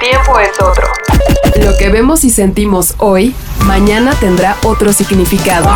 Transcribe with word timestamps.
tiempo 0.00 0.38
es 0.40 0.60
otro. 0.60 0.88
Lo 1.62 1.76
que 1.76 1.90
vemos 1.90 2.24
y 2.24 2.30
sentimos 2.30 2.94
hoy, 2.96 3.34
mañana 3.64 4.14
tendrá 4.18 4.56
otro 4.64 4.92
significado. 4.92 5.68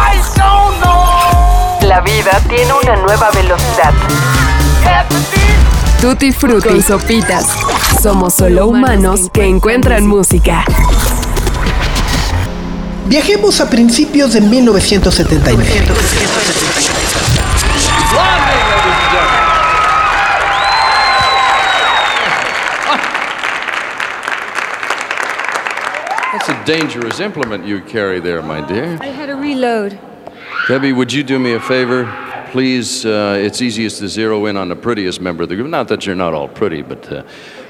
La 1.83 2.01
vida 2.01 2.41
tiene 2.49 2.73
una 2.83 2.97
nueva 2.97 3.31
velocidad. 3.31 3.93
Tutti 6.01 6.33
Frutti 6.33 6.71
y 6.71 6.83
Sopitas. 6.83 7.47
Somos 8.03 8.35
solo 8.35 8.67
humanos 8.67 9.31
que 9.33 9.45
encuentran 9.45 10.07
música. 10.07 10.65
Viajemos 13.07 13.61
a 13.61 13.69
principios 13.69 14.33
de 14.33 14.41
1979. 14.41 15.85
Dangerous 26.65 27.21
implement 27.21 27.67
you 27.67 27.81
carry 27.83 28.21
there, 28.21 28.43
my 28.43 28.67
dear. 28.67 28.99
I 29.01 29.07
had 29.07 29.27
to 29.27 29.35
reload. 29.35 29.99
Debbie, 30.69 30.93
would 30.93 31.13
you 31.13 31.23
do 31.23 31.39
me 31.39 31.53
a 31.53 31.61
favor? 31.61 32.11
Please, 32.51 33.05
uh, 33.05 33.37
it's 33.39 33.61
easiest 33.61 33.99
to 33.99 34.09
zero 34.09 34.47
in 34.47 34.57
on 34.57 34.69
the 34.69 34.77
prettiest 34.77 35.21
member 35.21 35.43
of 35.43 35.49
the 35.49 35.57
group. 35.57 35.69
Not 35.69 35.89
that 35.89 36.07
you're 36.07 36.15
not 36.15 36.35
all 36.35 36.49
pretty, 36.49 36.83
but 36.83 37.13
uh, 37.13 37.25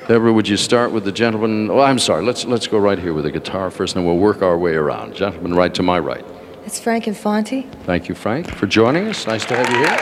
Deborah, 0.06 0.32
would 0.32 0.46
you 0.46 0.56
start 0.56 0.92
with 0.92 1.04
the 1.04 1.12
gentleman? 1.12 1.70
Oh, 1.70 1.80
I'm 1.80 1.98
sorry. 1.98 2.22
Let's 2.22 2.44
let's 2.44 2.66
go 2.66 2.78
right 2.78 2.98
here 2.98 3.14
with 3.14 3.24
the 3.24 3.32
guitar 3.32 3.70
first, 3.70 3.96
and 3.96 4.04
then 4.04 4.06
we'll 4.06 4.22
work 4.22 4.42
our 4.42 4.58
way 4.58 4.74
around. 4.74 5.14
Gentleman, 5.14 5.54
right 5.54 5.74
to 5.74 5.82
my 5.82 5.98
right. 5.98 6.24
It's 6.66 6.78
Frank 6.78 7.06
Infanti. 7.06 7.70
Thank 7.84 8.08
you, 8.08 8.14
Frank, 8.14 8.50
for 8.50 8.66
joining 8.66 9.08
us. 9.08 9.26
Nice 9.26 9.46
to 9.46 9.56
have 9.56 9.68
you 9.70 9.78
here. 9.78 9.96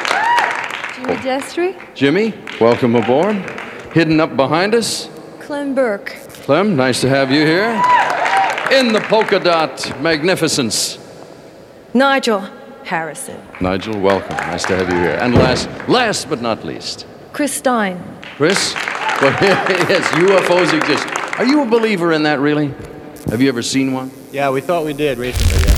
Jimmy 0.96 1.20
Destry. 1.22 1.94
Jimmy, 1.94 2.34
welcome 2.60 2.96
aboard. 2.96 3.36
Hidden 3.92 4.20
up 4.20 4.36
behind 4.36 4.74
us, 4.74 5.08
Clem 5.40 5.74
Burke. 5.74 6.16
Clem, 6.44 6.74
nice 6.76 7.00
to 7.02 7.08
have 7.08 7.30
you 7.30 7.46
here. 7.46 7.80
In 8.72 8.90
the 8.94 9.00
polka 9.00 9.38
dot 9.38 10.00
magnificence, 10.00 10.98
Nigel 11.92 12.40
Harrison. 12.84 13.36
Nigel, 13.60 14.00
welcome. 14.00 14.34
Nice 14.48 14.64
to 14.64 14.76
have 14.76 14.88
you 14.88 14.96
here. 14.96 15.18
And 15.20 15.34
last, 15.34 15.68
last 15.88 16.30
but 16.30 16.40
not 16.40 16.64
least, 16.64 17.04
Chris 17.34 17.52
Stein. 17.52 18.00
Chris. 18.38 18.74
Well, 19.22 19.30
yes, 19.40 20.02
UFOs 20.18 20.72
exist. 20.72 21.06
Are 21.38 21.44
you 21.44 21.62
a 21.62 21.66
believer 21.66 22.12
in 22.12 22.24
that, 22.24 22.40
really? 22.40 22.74
Have 23.30 23.40
you 23.40 23.48
ever 23.48 23.62
seen 23.62 23.92
one? 23.92 24.10
Yeah, 24.32 24.50
we 24.50 24.60
thought 24.60 24.84
we 24.84 24.94
did 24.94 25.16
recently, 25.18 25.62
yeah. 25.62 25.76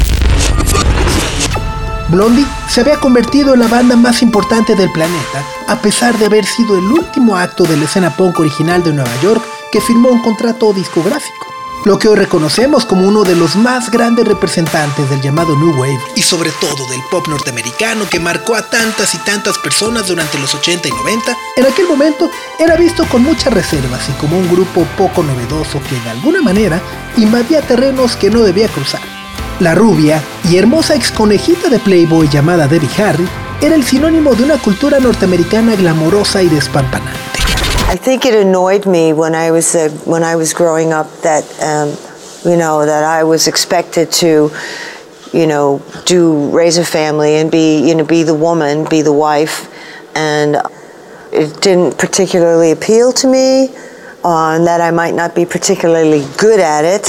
Blondie 2.11 2.47
se 2.71 2.81
había 2.81 2.97
convertido 3.01 3.53
en 3.53 3.61
la 3.61 3.69
banda 3.69 3.97
más 3.97 4.23
importante 4.23 4.75
del 4.75 4.91
planeta, 4.93 5.45
a 5.69 5.77
pesar 5.83 6.17
de 6.17 6.25
haber 6.25 6.47
sido 6.47 6.79
el 6.79 6.85
último 6.85 7.37
acto 7.37 7.65
de 7.65 7.77
la 7.77 7.85
escena 7.85 8.17
punk 8.17 8.41
original 8.41 8.83
de 8.83 8.95
Nueva 8.95 9.15
York 9.21 9.43
que 9.71 9.81
firmó 9.83 10.09
un 10.11 10.23
contrato 10.23 10.73
discográfico. 10.73 11.54
Lo 11.85 11.99
que 11.99 12.09
hoy 12.09 12.17
reconocemos 12.17 12.87
como 12.87 13.07
uno 13.07 13.25
de 13.25 13.37
los 13.37 13.57
más 13.57 13.91
grandes 13.91 14.27
representantes 14.27 15.11
del 15.11 15.21
llamado 15.21 15.55
New 15.55 15.79
Wave 15.79 16.01
y 16.17 16.23
sobre 16.23 16.51
todo 16.53 16.87
del 16.89 17.03
pop 17.11 17.29
norteamericano 17.29 18.09
que 18.09 18.19
marcó 18.19 18.55
a 18.55 18.63
tantas 18.63 19.15
y 19.15 19.19
tantas 19.19 19.59
personas 19.59 20.09
durante 20.09 20.39
los 20.39 20.55
80 20.55 20.89
y 20.89 20.91
90, 20.93 21.37
en 21.59 21.67
aquel 21.67 21.87
momento 21.87 22.31
era 22.59 22.77
visto 22.77 23.05
con 23.05 23.23
muchas 23.23 23.53
reservas 23.53 24.09
y 24.09 24.13
como 24.13 24.39
un 24.39 24.51
grupo 24.51 24.87
poco 24.97 25.23
novedoso 25.23 25.79
que 25.83 26.01
de 26.01 26.09
alguna 26.09 26.41
manera 26.41 26.81
invadía 27.19 27.61
terrenos 27.61 28.17
que 28.17 28.31
no 28.31 28.41
debía 28.41 28.69
cruzar. 28.69 29.03
La 29.61 29.75
rubia 29.75 30.23
y 30.51 30.57
hermosa 30.57 30.95
ex 30.95 31.11
conejita 31.13 31.69
de 31.69 31.81
Playboy 31.81 32.31
llamada 32.31 32.67
Debbie 32.67 32.89
Harry 32.97 33.29
era 33.61 33.75
el 33.75 33.85
sinónimo 33.85 34.35
de 34.35 34.45
una 34.45 34.57
cultura 34.57 35.01
norteamericana 35.01 35.77
glamorosa 35.77 36.43
y 36.43 36.49
despampanante. 36.49 37.34
I 37.87 37.97
think 37.97 38.25
it 38.25 38.35
annoyed 38.35 38.87
me 38.87 39.13
when 39.13 39.35
I 39.35 39.51
was 39.51 39.75
uh, 39.75 39.89
when 40.05 40.23
I 40.25 40.37
was 40.37 40.53
growing 40.53 40.93
up 40.93 41.07
that 41.23 41.45
um, 41.63 41.89
you 42.51 42.57
know 42.57 42.85
that 42.85 43.05
I 43.05 43.25
was 43.25 43.47
expected 43.47 44.11
to 44.25 44.51
you 45.33 45.47
know 45.47 45.83
do 46.05 46.51
raise 46.51 46.79
a 46.79 46.85
family 46.85 47.37
and 47.37 47.51
be 47.51 47.87
you 47.87 47.95
know 47.95 48.05
be 48.05 48.23
the 48.25 48.35
woman, 48.35 48.85
be 48.89 49.03
the 49.03 49.13
wife, 49.13 49.69
and 50.17 50.57
it 51.31 51.61
didn't 51.61 51.99
particularly 51.99 52.73
appeal 52.73 53.13
to 53.13 53.29
me, 53.29 53.69
uh, 54.25 54.59
that 54.65 54.81
I 54.81 54.91
might 54.91 55.15
not 55.15 55.35
be 55.35 55.45
particularly 55.45 56.25
good 56.39 56.61
at 56.61 56.85
it. 56.85 57.07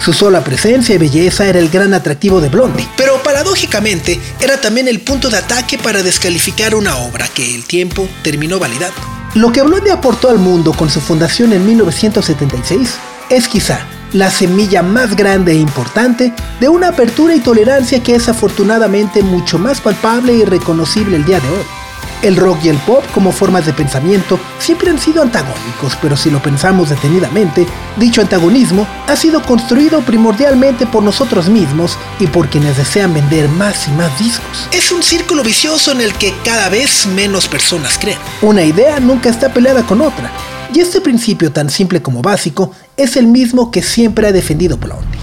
Su 0.00 0.12
sola 0.12 0.42
presencia 0.42 0.96
y 0.96 0.98
belleza 0.98 1.46
era 1.46 1.60
el 1.60 1.68
gran 1.68 1.94
atractivo 1.94 2.40
de 2.40 2.48
Blondie, 2.48 2.88
pero 2.96 3.22
paradójicamente 3.22 4.20
era 4.40 4.60
también 4.60 4.88
el 4.88 5.00
punto 5.00 5.30
de 5.30 5.36
ataque 5.36 5.78
para 5.78 6.02
descalificar 6.02 6.74
una 6.74 6.96
obra 6.96 7.28
que 7.28 7.54
el 7.54 7.64
tiempo 7.66 8.08
terminó 8.24 8.58
validando. 8.58 9.21
Lo 9.34 9.50
que 9.50 9.62
Blondie 9.62 9.92
aportó 9.92 10.28
al 10.28 10.38
mundo 10.38 10.74
con 10.74 10.90
su 10.90 11.00
fundación 11.00 11.54
en 11.54 11.64
1976 11.64 12.96
es 13.30 13.48
quizá 13.48 13.80
la 14.12 14.30
semilla 14.30 14.82
más 14.82 15.16
grande 15.16 15.52
e 15.52 15.54
importante 15.54 16.34
de 16.60 16.68
una 16.68 16.88
apertura 16.88 17.34
y 17.34 17.40
tolerancia 17.40 18.02
que 18.02 18.14
es 18.14 18.28
afortunadamente 18.28 19.22
mucho 19.22 19.58
más 19.58 19.80
palpable 19.80 20.34
y 20.34 20.44
reconocible 20.44 21.16
el 21.16 21.24
día 21.24 21.40
de 21.40 21.48
hoy. 21.48 21.81
El 22.22 22.36
rock 22.36 22.64
y 22.64 22.68
el 22.68 22.78
pop 22.78 23.02
como 23.12 23.32
formas 23.32 23.66
de 23.66 23.72
pensamiento 23.72 24.38
siempre 24.60 24.90
han 24.90 24.98
sido 24.98 25.22
antagónicos, 25.22 25.98
pero 26.00 26.16
si 26.16 26.30
lo 26.30 26.40
pensamos 26.40 26.90
detenidamente, 26.90 27.66
dicho 27.96 28.20
antagonismo 28.20 28.86
ha 29.08 29.16
sido 29.16 29.42
construido 29.42 30.00
primordialmente 30.02 30.86
por 30.86 31.02
nosotros 31.02 31.48
mismos 31.48 31.98
y 32.20 32.28
por 32.28 32.48
quienes 32.48 32.76
desean 32.76 33.12
vender 33.12 33.48
más 33.48 33.88
y 33.88 33.90
más 33.92 34.16
discos. 34.20 34.68
Es 34.72 34.92
un 34.92 35.02
círculo 35.02 35.42
vicioso 35.42 35.90
en 35.90 36.00
el 36.00 36.14
que 36.14 36.32
cada 36.44 36.68
vez 36.68 37.06
menos 37.06 37.48
personas 37.48 37.98
creen. 37.98 38.18
Una 38.40 38.62
idea 38.62 39.00
nunca 39.00 39.28
está 39.28 39.52
peleada 39.52 39.82
con 39.82 40.00
otra, 40.00 40.30
y 40.72 40.80
este 40.80 41.00
principio 41.00 41.50
tan 41.50 41.70
simple 41.70 42.02
como 42.02 42.22
básico 42.22 42.70
es 42.96 43.16
el 43.16 43.26
mismo 43.26 43.70
que 43.70 43.82
siempre 43.82 44.28
ha 44.28 44.32
defendido 44.32 44.76
Blondie. 44.76 45.18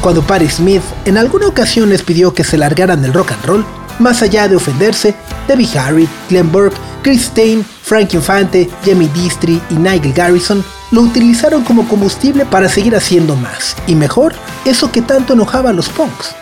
Cuando 0.00 0.22
Patti 0.22 0.48
Smith 0.48 0.82
en 1.04 1.16
alguna 1.16 1.46
ocasión 1.46 1.90
les 1.90 2.02
pidió 2.02 2.34
que 2.34 2.42
se 2.42 2.58
largaran 2.58 3.02
del 3.02 3.12
rock 3.12 3.32
and 3.32 3.44
roll, 3.44 3.66
más 4.00 4.22
allá 4.22 4.48
de 4.48 4.56
ofenderse, 4.56 5.14
Debbie 5.46 5.68
Harry, 5.78 6.08
Glenn 6.28 6.50
Burke, 6.50 6.76
Chris 7.02 7.26
Stein, 7.26 7.64
Frank 7.82 8.14
Infante, 8.14 8.68
Jamie 8.84 9.08
Distry 9.14 9.60
y 9.70 9.74
Nigel 9.74 10.12
Garrison 10.12 10.64
lo 10.90 11.02
utilizaron 11.02 11.62
como 11.62 11.86
combustible 11.86 12.44
para 12.44 12.68
seguir 12.68 12.96
haciendo 12.96 13.36
más, 13.36 13.76
y 13.86 13.94
mejor, 13.94 14.34
eso 14.64 14.90
que 14.90 15.02
tanto 15.02 15.34
enojaba 15.34 15.70
a 15.70 15.72
los 15.72 15.88
punks. 15.88 16.34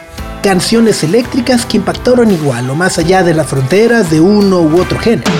Canciones 0.42 1.02
eléctricas 1.02 1.66
que 1.66 1.76
impactaron 1.76 2.30
igual 2.30 2.70
o 2.70 2.74
más 2.74 2.98
allá 2.98 3.22
de 3.22 3.34
las 3.34 3.47
fronteras 3.47 4.10
de 4.10 4.20
uno 4.20 4.60
u 4.60 4.80
otro 4.80 4.98
género. 4.98 5.30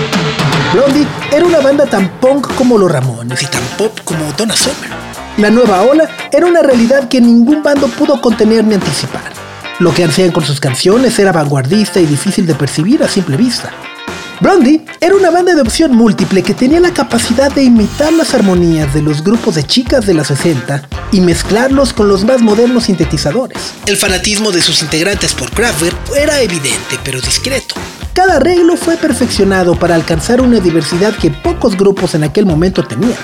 Blondie 0.73 1.07
era 1.31 1.45
una 1.45 1.61
banda 1.61 1.85
tan 1.85 2.09
punk 2.19 2.53
como 2.53 2.77
los 2.77 2.91
Ramones 2.91 3.41
y 3.41 3.47
tan 3.47 3.63
pop 3.77 3.97
como 4.03 4.31
Donna 4.37 4.55
Summer. 4.55 4.89
La 5.37 5.49
nueva 5.49 5.81
ola 5.83 6.07
era 6.31 6.45
una 6.45 6.61
realidad 6.61 7.07
que 7.07 7.21
ningún 7.21 7.63
bando 7.63 7.87
pudo 7.87 8.19
contener 8.21 8.63
ni 8.65 8.75
anticipar. 8.75 9.48
Lo 9.79 9.93
que 9.93 10.03
hacían 10.03 10.31
con 10.31 10.43
sus 10.43 10.59
canciones 10.59 11.17
era 11.19 11.31
vanguardista 11.31 12.01
y 12.01 12.05
difícil 12.05 12.45
de 12.45 12.53
percibir 12.53 13.01
a 13.01 13.07
simple 13.07 13.37
vista. 13.37 13.71
Blondie 14.41 14.83
era 14.99 15.15
una 15.15 15.31
banda 15.31 15.55
de 15.55 15.61
opción 15.61 15.95
múltiple 15.95 16.43
que 16.43 16.53
tenía 16.53 16.81
la 16.81 16.93
capacidad 16.93 17.49
de 17.49 17.63
imitar 17.63 18.11
las 18.11 18.33
armonías 18.33 18.93
de 18.93 19.01
los 19.01 19.23
grupos 19.23 19.55
de 19.55 19.63
chicas 19.63 20.05
de 20.05 20.13
la 20.13 20.25
60 20.25 20.83
y 21.13 21.21
mezclarlos 21.21 21.93
con 21.93 22.09
los 22.09 22.25
más 22.25 22.41
modernos 22.41 22.85
sintetizadores. 22.85 23.57
El 23.85 23.95
fanatismo 23.95 24.51
de 24.51 24.61
sus 24.61 24.81
integrantes 24.81 25.33
por 25.33 25.49
Kraftwerk 25.51 25.97
era 26.13 26.41
evidente 26.41 26.99
pero 27.03 27.21
discreto. 27.21 27.75
Cada 28.13 28.35
arreglo 28.35 28.75
fue 28.75 28.97
perfeccionado 28.97 29.79
para 29.79 29.95
alcanzar 29.95 30.41
una 30.41 30.59
diversidad 30.59 31.15
que 31.15 31.31
pocos 31.31 31.77
grupos 31.77 32.15
en 32.15 32.25
aquel 32.25 32.45
momento 32.45 32.85
tenían. 32.85 33.17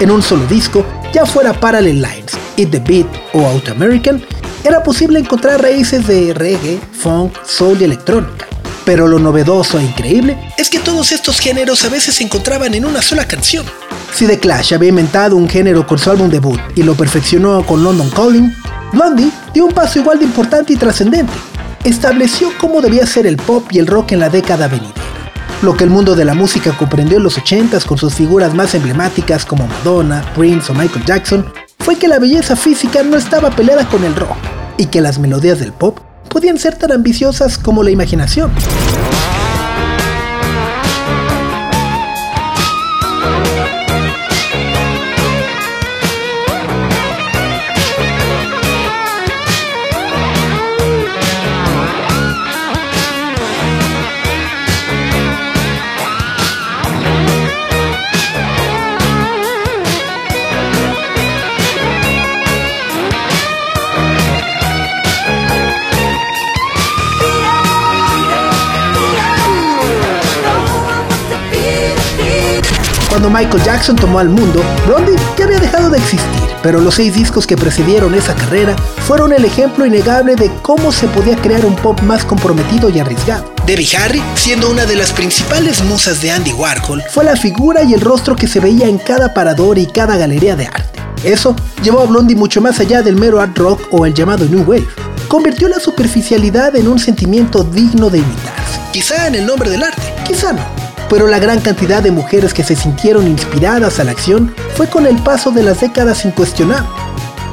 En 0.00 0.10
un 0.10 0.22
solo 0.22 0.44
disco, 0.46 0.84
ya 1.12 1.24
fuera 1.24 1.52
Parallel 1.52 2.02
Lines, 2.02 2.32
Eat 2.56 2.70
the 2.70 2.80
Beat 2.80 3.06
o 3.32 3.46
Out 3.46 3.68
American, 3.68 4.20
era 4.64 4.82
posible 4.82 5.20
encontrar 5.20 5.62
raíces 5.62 6.06
de 6.06 6.34
reggae, 6.34 6.80
funk, 6.92 7.32
soul 7.46 7.80
y 7.80 7.84
electrónica. 7.84 8.46
Pero 8.84 9.06
lo 9.06 9.20
novedoso 9.20 9.78
e 9.78 9.84
increíble 9.84 10.36
es 10.58 10.68
que 10.68 10.80
todos 10.80 11.12
estos 11.12 11.38
géneros 11.38 11.84
a 11.84 11.88
veces 11.88 12.16
se 12.16 12.24
encontraban 12.24 12.74
en 12.74 12.84
una 12.84 13.00
sola 13.02 13.26
canción. 13.26 13.64
Si 14.12 14.26
The 14.26 14.40
Clash 14.40 14.74
había 14.74 14.88
inventado 14.88 15.36
un 15.36 15.48
género 15.48 15.86
con 15.86 15.98
su 15.98 16.10
álbum 16.10 16.28
debut 16.28 16.60
y 16.74 16.82
lo 16.82 16.94
perfeccionó 16.94 17.64
con 17.64 17.84
London 17.84 18.10
Calling, 18.10 18.52
Blondie 18.92 19.30
dio 19.52 19.64
un 19.64 19.72
paso 19.72 20.00
igual 20.00 20.18
de 20.18 20.24
importante 20.24 20.72
y 20.72 20.76
trascendente. 20.76 21.32
Estableció 21.84 22.50
cómo 22.58 22.80
debía 22.80 23.06
ser 23.06 23.26
el 23.26 23.36
pop 23.36 23.66
y 23.70 23.78
el 23.78 23.86
rock 23.86 24.12
en 24.12 24.20
la 24.20 24.28
década 24.28 24.66
venidera. 24.66 25.13
Lo 25.62 25.76
que 25.76 25.84
el 25.84 25.90
mundo 25.90 26.14
de 26.14 26.24
la 26.24 26.34
música 26.34 26.76
comprendió 26.76 27.16
en 27.16 27.22
los 27.22 27.38
80s 27.38 27.84
con 27.86 27.96
sus 27.96 28.14
figuras 28.14 28.54
más 28.54 28.74
emblemáticas 28.74 29.44
como 29.44 29.66
Madonna, 29.66 30.24
Prince 30.34 30.70
o 30.70 30.74
Michael 30.74 31.04
Jackson 31.04 31.46
fue 31.78 31.96
que 31.96 32.08
la 32.08 32.18
belleza 32.18 32.56
física 32.56 33.02
no 33.02 33.16
estaba 33.16 33.50
peleada 33.50 33.88
con 33.88 34.04
el 34.04 34.14
rock 34.14 34.36
y 34.76 34.86
que 34.86 35.00
las 35.00 35.18
melodías 35.18 35.58
del 35.58 35.72
pop 35.72 35.98
podían 36.28 36.58
ser 36.58 36.76
tan 36.76 36.92
ambiciosas 36.92 37.58
como 37.58 37.82
la 37.82 37.90
imaginación. 37.90 38.50
Michael 73.34 73.64
Jackson 73.64 73.96
tomó 73.96 74.20
al 74.20 74.28
mundo, 74.28 74.62
Blondie 74.86 75.16
ya 75.36 75.46
había 75.46 75.58
dejado 75.58 75.90
de 75.90 75.98
existir, 75.98 76.40
pero 76.62 76.80
los 76.80 76.94
seis 76.94 77.14
discos 77.14 77.48
que 77.48 77.56
precedieron 77.56 78.14
esa 78.14 78.32
carrera 78.32 78.76
fueron 79.08 79.32
el 79.32 79.44
ejemplo 79.44 79.84
innegable 79.84 80.36
de 80.36 80.52
cómo 80.62 80.92
se 80.92 81.08
podía 81.08 81.34
crear 81.38 81.66
un 81.66 81.74
pop 81.74 82.00
más 82.02 82.24
comprometido 82.24 82.90
y 82.90 83.00
arriesgado. 83.00 83.52
Debbie 83.66 83.96
Harry, 83.96 84.22
siendo 84.36 84.70
una 84.70 84.86
de 84.86 84.94
las 84.94 85.10
principales 85.10 85.82
musas 85.82 86.22
de 86.22 86.30
Andy 86.30 86.52
Warhol, 86.52 87.02
fue 87.10 87.24
la 87.24 87.34
figura 87.34 87.82
y 87.82 87.94
el 87.94 88.02
rostro 88.02 88.36
que 88.36 88.46
se 88.46 88.60
veía 88.60 88.86
en 88.86 88.98
cada 88.98 89.34
parador 89.34 89.78
y 89.78 89.86
cada 89.86 90.16
galería 90.16 90.54
de 90.54 90.68
arte. 90.68 91.00
Eso 91.24 91.56
llevó 91.82 92.02
a 92.02 92.06
Blondie 92.06 92.36
mucho 92.36 92.60
más 92.60 92.78
allá 92.78 93.02
del 93.02 93.16
mero 93.16 93.40
art 93.40 93.58
rock 93.58 93.88
o 93.90 94.06
el 94.06 94.14
llamado 94.14 94.44
New 94.44 94.62
Wave. 94.62 94.86
Convirtió 95.26 95.68
la 95.68 95.80
superficialidad 95.80 96.76
en 96.76 96.86
un 96.86 97.00
sentimiento 97.00 97.64
digno 97.64 98.10
de 98.10 98.18
imitarse. 98.18 98.78
Quizá 98.92 99.26
en 99.26 99.34
el 99.34 99.44
nombre 99.44 99.70
del 99.70 99.82
arte, 99.82 100.14
quizá 100.24 100.52
no. 100.52 100.73
Pero 101.14 101.28
la 101.28 101.38
gran 101.38 101.60
cantidad 101.60 102.02
de 102.02 102.10
mujeres 102.10 102.52
que 102.52 102.64
se 102.64 102.74
sintieron 102.74 103.28
inspiradas 103.28 104.00
a 104.00 104.04
la 104.04 104.10
acción 104.10 104.52
fue 104.74 104.88
con 104.88 105.06
el 105.06 105.16
paso 105.22 105.52
de 105.52 105.62
las 105.62 105.80
décadas 105.80 106.24
incuestionable. 106.24 106.88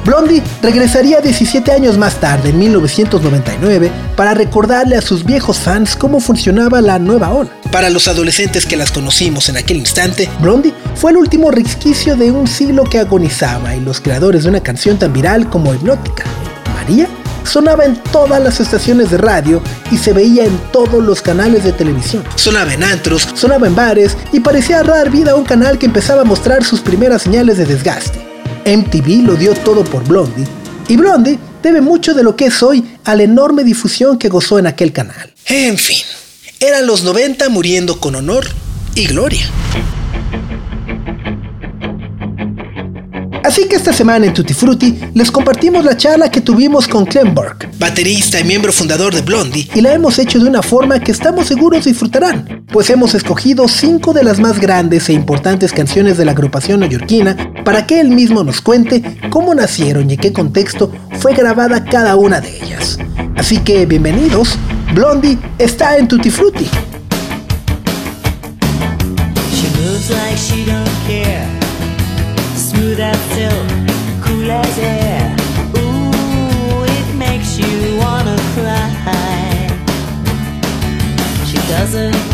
Blondie 0.04 0.42
regresaría 0.62 1.20
17 1.20 1.70
años 1.70 1.96
más 1.96 2.16
tarde, 2.16 2.48
en 2.48 2.58
1999, 2.58 3.88
para 4.16 4.34
recordarle 4.34 4.96
a 4.96 5.00
sus 5.00 5.24
viejos 5.24 5.60
fans 5.60 5.94
cómo 5.94 6.18
funcionaba 6.18 6.80
la 6.80 6.98
nueva 6.98 7.30
ola. 7.30 7.50
Para 7.70 7.88
los 7.88 8.08
adolescentes 8.08 8.66
que 8.66 8.76
las 8.76 8.90
conocimos 8.90 9.48
en 9.48 9.56
aquel 9.56 9.76
instante, 9.76 10.28
Blondie 10.40 10.74
fue 10.96 11.12
el 11.12 11.18
último 11.18 11.52
resquicio 11.52 12.16
de 12.16 12.32
un 12.32 12.48
siglo 12.48 12.82
que 12.82 12.98
agonizaba 12.98 13.76
y 13.76 13.80
los 13.80 14.00
creadores 14.00 14.42
de 14.42 14.50
una 14.50 14.60
canción 14.60 14.98
tan 14.98 15.12
viral 15.12 15.48
como 15.48 15.72
Hipnótica. 15.72 16.24
María 16.74 17.06
sonaba 17.44 17.84
en 17.84 17.96
todas 18.12 18.42
las 18.42 18.60
estaciones 18.60 19.10
de 19.10 19.18
radio 19.18 19.62
y 19.90 19.98
se 19.98 20.12
veía 20.12 20.44
en 20.44 20.58
todos 20.72 21.02
los 21.02 21.22
canales 21.22 21.64
de 21.64 21.72
televisión. 21.72 22.24
Sonaba 22.36 22.74
en 22.74 22.82
antros, 22.82 23.28
sonaba 23.34 23.66
en 23.66 23.74
bares 23.74 24.16
y 24.32 24.40
parecía 24.40 24.82
dar 24.82 25.10
vida 25.10 25.32
a 25.32 25.36
un 25.36 25.44
canal 25.44 25.78
que 25.78 25.86
empezaba 25.86 26.22
a 26.22 26.24
mostrar 26.24 26.64
sus 26.64 26.80
primeras 26.80 27.22
señales 27.22 27.58
de 27.58 27.66
desgaste. 27.66 28.18
MTV 28.64 29.26
lo 29.26 29.34
dio 29.34 29.54
todo 29.54 29.82
por 29.84 30.04
Blondie, 30.06 30.46
y 30.88 30.96
Blondie 30.96 31.38
debe 31.62 31.80
mucho 31.80 32.14
de 32.14 32.22
lo 32.22 32.36
que 32.36 32.46
es 32.46 32.62
hoy 32.62 32.84
a 33.04 33.14
la 33.14 33.22
enorme 33.22 33.64
difusión 33.64 34.18
que 34.18 34.28
gozó 34.28 34.58
en 34.58 34.66
aquel 34.66 34.92
canal. 34.92 35.32
En 35.46 35.78
fin, 35.78 35.98
eran 36.60 36.86
los 36.86 37.02
90 37.02 37.48
muriendo 37.48 37.98
con 37.98 38.14
honor 38.14 38.46
y 38.94 39.06
gloria. 39.06 39.48
Así 43.52 43.68
que 43.68 43.76
esta 43.76 43.92
semana 43.92 44.24
en 44.24 44.32
Tutti 44.32 44.54
Frutti 44.54 44.98
les 45.12 45.30
compartimos 45.30 45.84
la 45.84 45.94
charla 45.94 46.30
que 46.30 46.40
tuvimos 46.40 46.88
con 46.88 47.04
Clem 47.04 47.34
Burke, 47.34 47.68
baterista 47.78 48.40
y 48.40 48.44
miembro 48.44 48.72
fundador 48.72 49.14
de 49.14 49.20
Blondie, 49.20 49.68
y 49.74 49.82
la 49.82 49.92
hemos 49.92 50.18
hecho 50.18 50.38
de 50.38 50.48
una 50.48 50.62
forma 50.62 51.00
que 51.00 51.12
estamos 51.12 51.48
seguros 51.48 51.84
disfrutarán, 51.84 52.64
pues 52.72 52.88
hemos 52.88 53.14
escogido 53.14 53.68
cinco 53.68 54.14
de 54.14 54.24
las 54.24 54.40
más 54.40 54.58
grandes 54.58 55.10
e 55.10 55.12
importantes 55.12 55.74
canciones 55.74 56.16
de 56.16 56.24
la 56.24 56.32
agrupación 56.32 56.80
neoyorquina 56.80 57.52
para 57.62 57.86
que 57.86 58.00
él 58.00 58.08
mismo 58.08 58.42
nos 58.42 58.62
cuente 58.62 59.18
cómo 59.28 59.54
nacieron 59.54 60.08
y 60.08 60.14
en 60.14 60.20
qué 60.20 60.32
contexto 60.32 60.90
fue 61.18 61.34
grabada 61.34 61.84
cada 61.84 62.16
una 62.16 62.40
de 62.40 62.56
ellas. 62.56 62.96
Así 63.36 63.58
que 63.58 63.84
bienvenidos, 63.84 64.56
Blondie 64.94 65.36
está 65.58 65.98
en 65.98 66.08
Tutti 66.08 66.30
Frutti. 66.30 66.70
Cool 72.94 74.50
as 74.50 74.78
air. 74.78 75.34
Ooh, 75.78 76.84
it 76.84 77.16
makes 77.16 77.56
you 77.56 77.96
wanna 77.98 78.36
cry. 78.54 79.68
She 81.46 81.56
doesn't 81.68 82.31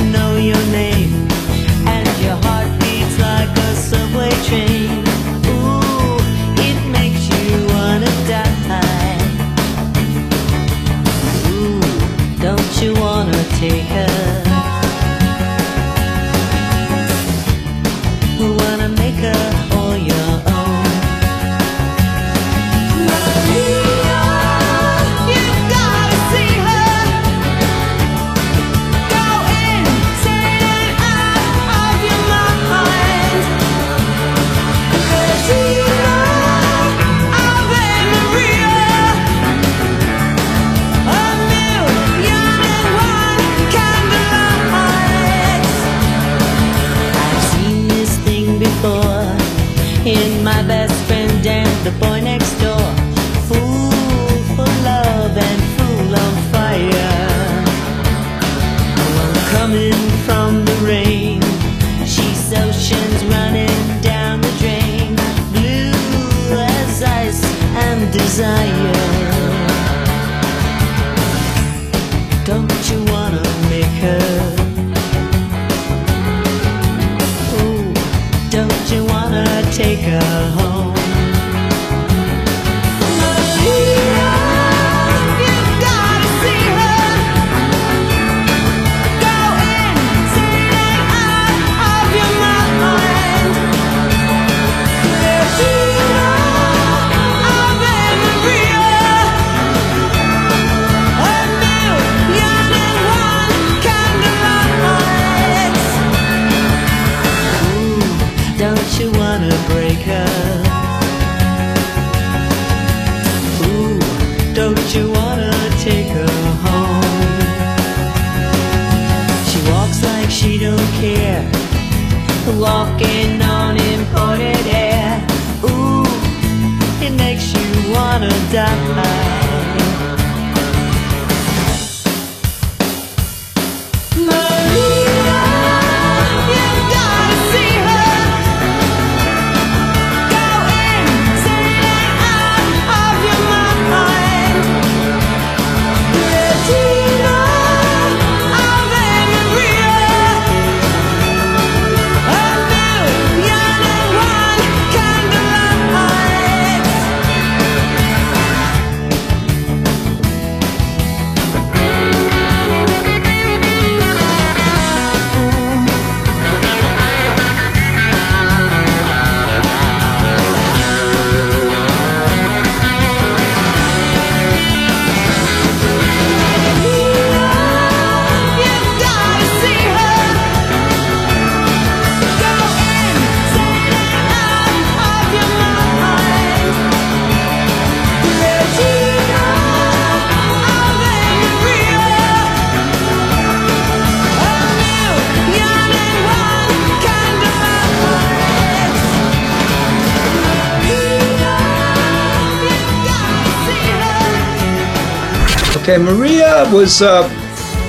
Okay, 205.89 205.97
Maria 205.97 206.71
was, 206.71 207.01
uh, 207.01 207.27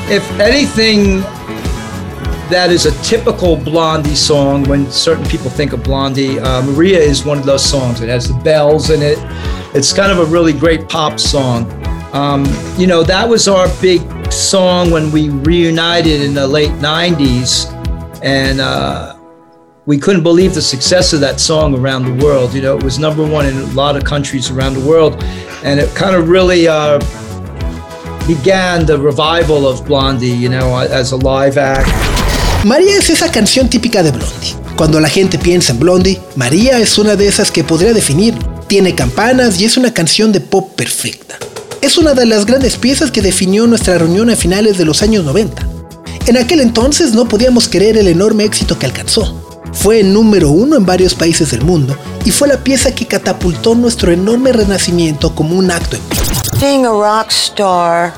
if 0.10 0.24
anything, 0.40 1.20
that 2.50 2.70
is 2.72 2.86
a 2.86 3.04
typical 3.04 3.58
Blondie 3.58 4.16
song. 4.16 4.64
When 4.70 4.90
certain 4.90 5.26
people 5.26 5.50
think 5.50 5.74
of 5.74 5.84
Blondie, 5.84 6.40
uh, 6.40 6.62
Maria 6.62 6.98
is 6.98 7.26
one 7.26 7.38
of 7.38 7.46
those 7.46 7.66
songs. 7.66 8.00
It 8.00 8.08
has 8.08 8.30
the 8.30 8.42
bells 8.42 8.90
in 8.90 9.02
it. 9.02 9.18
It's 9.76 9.92
kind 9.92 10.14
of 10.14 10.20
a 10.20 10.24
really 10.32 10.54
great 10.54 10.88
pop 10.88 11.20
song. 11.20 11.70
Um, 12.14 12.46
you 12.78 12.88
know, 12.88 13.04
that 13.04 13.28
was 13.28 13.50
our 13.50 13.68
big 13.82 14.02
song 14.32 14.92
when 14.92 15.12
we 15.12 15.28
reunited 15.28 16.22
in 16.22 16.34
the 16.34 16.48
late 16.48 16.72
90s. 16.80 17.70
And 18.24 18.62
uh, 18.62 19.18
we 19.88 19.98
couldn't 19.98 20.24
believe 20.24 20.54
the 20.54 20.62
success 20.62 21.12
of 21.12 21.20
that 21.20 21.42
song 21.42 21.78
around 21.78 22.06
the 22.06 22.24
world. 22.24 22.54
You 22.54 22.62
know, 22.62 22.78
it 22.78 22.84
was 22.84 22.98
number 22.98 23.28
one 23.28 23.46
in 23.46 23.58
a 23.58 23.66
lot 23.74 23.98
of 23.98 24.06
countries 24.06 24.50
around 24.50 24.76
the 24.76 24.88
world. 24.88 25.22
And 25.66 25.82
it 25.82 25.94
kind 25.98 26.16
of 26.16 26.30
really 26.30 26.66
uh, 26.66 27.02
began 28.30 28.86
the 28.86 28.96
revival 28.96 29.66
of 29.66 29.84
Blondie, 29.88 30.38
you 30.38 30.50
know, 30.50 30.78
as 30.78 31.12
a 31.12 31.18
live 31.18 31.58
act. 31.58 31.90
María 32.64 32.96
es 32.98 33.10
esa 33.10 33.32
canción 33.32 33.70
típica 33.70 34.04
de 34.04 34.12
Blondie. 34.12 34.56
Cuando 34.76 35.00
la 35.00 35.10
gente 35.10 35.40
piensa 35.40 35.72
en 35.72 35.80
Blondie, 35.80 36.22
María 36.36 36.78
es 36.80 37.00
una 37.00 37.16
de 37.16 37.28
esas 37.28 37.50
que 37.50 37.64
podría 37.64 37.92
definirlo. 37.92 38.48
Tiene 38.68 38.94
campanas 38.94 39.60
y 39.60 39.66
es 39.66 39.78
una 39.78 39.94
canción 39.94 40.32
de 40.32 40.42
pop 40.42 40.76
perfecta. 40.76 41.38
Es 41.82 41.98
una 41.98 42.14
de 42.14 42.28
las 42.28 42.46
grandes 42.46 42.78
piezas 42.78 43.10
que 43.10 43.24
definió 43.24 43.66
nuestra 43.66 43.98
reunión 43.98 44.30
a 44.30 44.36
finales 44.36 44.78
de 44.78 44.86
los 44.86 45.02
años 45.02 45.26
90. 45.26 45.68
En 46.28 46.38
aquel 46.38 46.60
entonces 46.60 47.14
no 47.14 47.28
podíamos 47.28 47.68
creer 47.68 47.98
el 47.98 48.08
enorme 48.08 48.44
éxito 48.44 48.78
que 48.78 48.86
alcanzó. 48.86 49.44
Fue 49.74 50.02
el 50.02 50.14
número 50.14 50.52
uno 50.52 50.76
en 50.76 50.86
varios 50.86 51.16
países 51.16 51.50
del 51.50 51.64
mundo 51.64 51.98
y 52.26 52.32
fue 52.32 52.48
la 52.48 52.58
pieza 52.58 52.94
que 52.94 53.08
catapultó 53.08 53.74
nuestro 53.74 54.12
enorme 54.12 54.52
renacimiento 54.52 55.34
como 55.34 55.56
un 55.58 55.72
acto 55.72 55.96
en. 55.96 56.49
Being 56.60 56.86
a 56.86 56.92
rock 56.92 57.32
star 57.32 58.10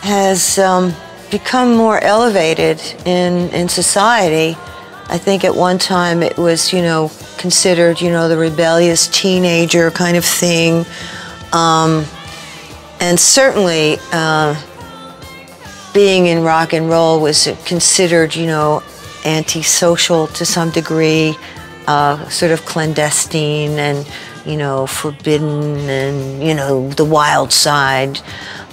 has 0.00 0.58
um, 0.58 0.92
become 1.30 1.76
more 1.76 2.02
elevated 2.02 2.80
in, 3.06 3.48
in 3.50 3.68
society. 3.68 4.58
I 5.06 5.18
think 5.18 5.44
at 5.44 5.54
one 5.54 5.78
time 5.78 6.24
it 6.24 6.36
was, 6.36 6.72
you 6.72 6.82
know, 6.82 7.12
considered, 7.38 8.00
you 8.00 8.10
know, 8.10 8.28
the 8.28 8.36
rebellious 8.36 9.06
teenager 9.06 9.92
kind 9.92 10.16
of 10.16 10.24
thing. 10.24 10.84
Um, 11.52 12.04
and 12.98 13.20
certainly 13.20 13.98
uh, 14.12 14.60
being 15.94 16.26
in 16.26 16.42
rock 16.42 16.72
and 16.72 16.88
roll 16.88 17.20
was 17.20 17.48
considered, 17.64 18.34
you 18.34 18.46
know, 18.46 18.82
antisocial 19.24 20.26
to 20.26 20.44
some 20.44 20.70
degree, 20.70 21.36
uh, 21.86 22.28
sort 22.28 22.50
of 22.50 22.64
clandestine 22.64 23.78
and, 23.78 24.08
you 24.46 24.56
know, 24.56 24.86
forbidden 24.86 25.78
and, 25.88 26.42
you 26.42 26.54
know, 26.54 26.88
the 26.90 27.04
wild 27.04 27.52
side. 27.52 28.20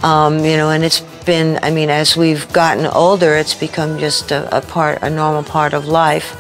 Um, 0.04 0.40
you 0.46 0.58
know, 0.58 0.70
and 0.70 0.84
it's 0.84 1.02
been, 1.26 1.60
I 1.62 1.72
mean, 1.72 1.90
as 1.90 2.16
we've 2.16 2.52
gotten 2.54 2.86
older, 2.86 3.36
it's 3.36 3.54
become 3.54 4.00
just 4.00 4.32
a, 4.32 4.58
a 4.58 4.62
part, 4.62 5.00
a 5.02 5.10
normal 5.10 5.44
part 5.44 5.74
of 5.74 5.88
life. 5.88 6.36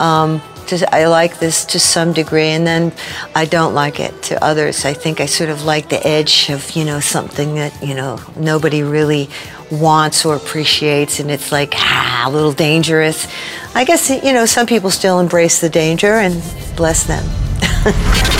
Um, 0.00 0.42
to, 0.68 0.94
I 0.94 1.06
like 1.06 1.38
this 1.38 1.64
to 1.66 1.80
some 1.80 2.12
degree, 2.12 2.48
and 2.48 2.66
then 2.66 2.92
I 3.34 3.46
don't 3.46 3.74
like 3.74 4.00
it 4.00 4.22
to 4.24 4.42
others. 4.44 4.84
I 4.84 4.92
think 4.92 5.20
I 5.20 5.26
sort 5.26 5.50
of 5.50 5.64
like 5.64 5.88
the 5.88 6.04
edge 6.06 6.50
of, 6.50 6.70
you 6.72 6.84
know, 6.84 7.00
something 7.00 7.54
that, 7.56 7.82
you 7.82 7.94
know, 7.94 8.20
nobody 8.36 8.82
really 8.82 9.28
wants 9.70 10.24
or 10.24 10.36
appreciates, 10.36 11.20
and 11.20 11.30
it's 11.30 11.50
like, 11.52 11.72
ah, 11.76 12.24
a 12.26 12.30
little 12.30 12.52
dangerous. 12.52 13.26
I 13.74 13.84
guess, 13.84 14.10
you 14.10 14.32
know, 14.32 14.46
some 14.46 14.66
people 14.66 14.90
still 14.90 15.20
embrace 15.20 15.60
the 15.60 15.70
danger, 15.70 16.14
and 16.14 16.42
bless 16.76 17.04
them. 17.04 17.24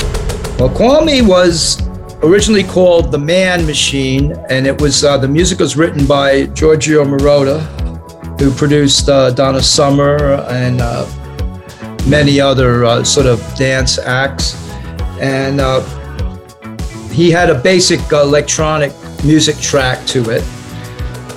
well, 0.58 0.70
Kwame 0.70 1.26
was 1.26 1.80
originally 2.24 2.64
called 2.64 3.12
The 3.12 3.18
Man 3.18 3.64
Machine, 3.64 4.32
and 4.50 4.66
it 4.66 4.80
was 4.80 5.04
uh, 5.04 5.16
the 5.16 5.28
music 5.28 5.60
was 5.60 5.76
written 5.76 6.04
by 6.04 6.46
Giorgio 6.46 7.04
Moroder, 7.04 7.60
who 8.40 8.50
produced 8.52 9.08
uh, 9.08 9.30
Donna 9.30 9.62
Summer 9.62 10.34
and 10.48 10.80
uh, 10.80 11.06
many 12.08 12.40
other 12.40 12.84
uh, 12.84 13.04
sort 13.04 13.26
of 13.26 13.40
dance 13.54 13.98
acts. 13.98 14.56
And 15.20 15.60
uh, 15.60 15.80
he 17.10 17.30
had 17.30 17.50
a 17.50 17.60
basic 17.60 18.00
electronic 18.10 18.92
music 19.24 19.58
track 19.58 20.04
to 20.06 20.30
it 20.30 20.42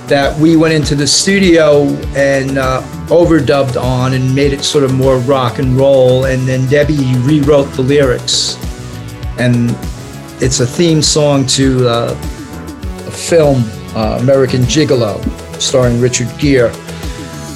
that 0.08 0.36
we 0.38 0.56
went 0.56 0.74
into 0.74 0.94
the 0.94 1.06
studio 1.06 1.84
and 2.16 2.58
uh, 2.58 2.82
overdubbed 3.06 3.80
on 3.80 4.14
and 4.14 4.34
made 4.34 4.52
it 4.52 4.62
sort 4.64 4.84
of 4.84 4.92
more 4.92 5.18
rock 5.18 5.58
and 5.58 5.76
roll. 5.76 6.24
And 6.24 6.46
then 6.46 6.68
Debbie 6.68 7.16
rewrote 7.18 7.72
the 7.74 7.82
lyrics. 7.82 8.58
And 9.42 9.74
it's 10.40 10.60
a 10.60 10.66
theme 10.66 11.02
song 11.02 11.46
to 11.58 11.88
uh, 11.88 12.14
a 13.08 13.10
film, 13.10 13.64
uh, 13.96 14.18
American 14.20 14.62
Gigolo, 14.62 15.18
starring 15.60 16.00
Richard 16.00 16.28
Gere, 16.38 16.70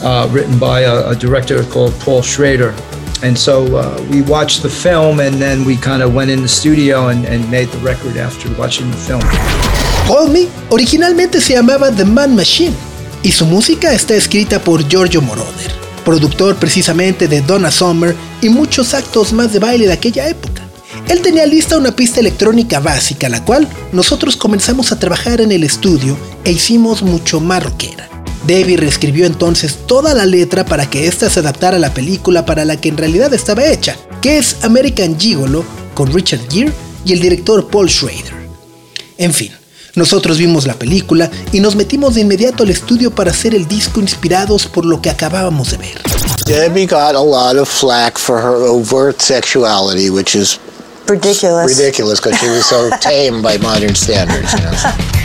uh, 0.02 0.28
written 0.32 0.58
by 0.58 0.80
a, 0.80 1.10
a, 1.10 1.14
director 1.14 1.62
called 1.70 1.94
Paul 2.00 2.22
Schrader. 2.22 2.74
And 3.22 3.38
so 3.38 3.76
uh, 3.76 4.04
we 4.10 4.22
watched 4.22 4.64
the 4.64 4.68
film 4.68 5.20
and 5.20 5.36
then 5.36 5.64
we 5.64 5.76
kind 5.76 6.02
of 6.02 6.12
went 6.12 6.28
in 6.28 6.42
the 6.42 6.48
studio 6.48 7.06
and, 7.10 7.24
and 7.24 7.48
made 7.52 7.68
the 7.68 7.78
record 7.78 8.16
after 8.16 8.52
watching 8.58 8.90
the 8.90 8.96
film. 8.96 9.22
Call 10.08 10.28
Me 10.28 10.48
originalmente 10.70 11.40
se 11.40 11.54
llamaba 11.54 11.92
The 11.96 12.04
Man 12.04 12.34
Machine 12.34 12.74
y 13.22 13.30
su 13.30 13.46
música 13.46 13.92
está 13.92 14.16
escrita 14.16 14.58
por 14.58 14.86
Giorgio 14.88 15.22
Moroder, 15.22 15.70
productor 16.04 16.56
precisamente 16.56 17.28
de 17.28 17.42
Donna 17.42 17.70
Summer 17.70 18.16
y 18.42 18.48
muchos 18.48 18.92
actos 18.92 19.32
más 19.32 19.52
de 19.52 19.60
baile 19.60 19.86
de 19.86 19.92
aquella 19.92 20.28
época. 20.28 20.65
Él 21.08 21.22
tenía 21.22 21.46
lista 21.46 21.76
una 21.76 21.94
pista 21.94 22.18
electrónica 22.18 22.80
básica, 22.80 23.28
la 23.28 23.44
cual 23.44 23.68
nosotros 23.92 24.36
comenzamos 24.36 24.90
a 24.90 24.98
trabajar 24.98 25.40
en 25.40 25.52
el 25.52 25.62
estudio 25.62 26.16
e 26.44 26.50
hicimos 26.50 27.02
mucho 27.02 27.40
más 27.40 27.62
rockera. 27.62 28.08
Debbie 28.46 28.76
reescribió 28.76 29.26
entonces 29.26 29.78
toda 29.86 30.14
la 30.14 30.26
letra 30.26 30.64
para 30.64 30.88
que 30.88 31.06
ésta 31.06 31.30
se 31.30 31.40
adaptara 31.40 31.76
a 31.76 31.80
la 31.80 31.94
película 31.94 32.44
para 32.44 32.64
la 32.64 32.80
que 32.80 32.88
en 32.88 32.96
realidad 32.96 33.32
estaba 33.34 33.64
hecha, 33.64 33.96
que 34.20 34.38
es 34.38 34.56
American 34.62 35.18
Gigolo, 35.18 35.64
con 35.94 36.12
Richard 36.12 36.48
Gere 36.50 36.72
y 37.04 37.12
el 37.12 37.20
director 37.20 37.68
Paul 37.68 37.88
Schrader. 37.88 38.34
En 39.16 39.32
fin, 39.32 39.52
nosotros 39.94 40.38
vimos 40.38 40.66
la 40.66 40.74
película 40.74 41.30
y 41.52 41.60
nos 41.60 41.76
metimos 41.76 42.14
de 42.14 42.20
inmediato 42.20 42.64
al 42.64 42.70
estudio 42.70 43.12
para 43.12 43.30
hacer 43.30 43.54
el 43.54 43.66
disco 43.66 44.00
inspirados 44.00 44.66
por 44.66 44.84
lo 44.84 45.00
que 45.00 45.10
acabábamos 45.10 45.70
de 45.70 45.78
ver. 45.78 46.02
Debbie 46.44 46.86
got 46.86 47.14
a 47.14 47.22
lot 47.22 47.56
of 47.56 47.68
flack 47.68 48.18
for 48.18 48.38
her 48.38 48.68
overt 48.68 49.20
sexuality, 49.20 50.10
which 50.10 50.36
is 50.36 50.60
ridiculous. 51.08 51.78
Ridiculous 51.78 52.20
because 52.20 52.38
she 52.38 52.48
was 52.48 52.66
so 52.66 52.90
tame 53.00 53.42
by 53.42 53.56
modern 53.58 53.94
standards. 53.94 54.52
You 54.54 54.60
know? 54.60 55.22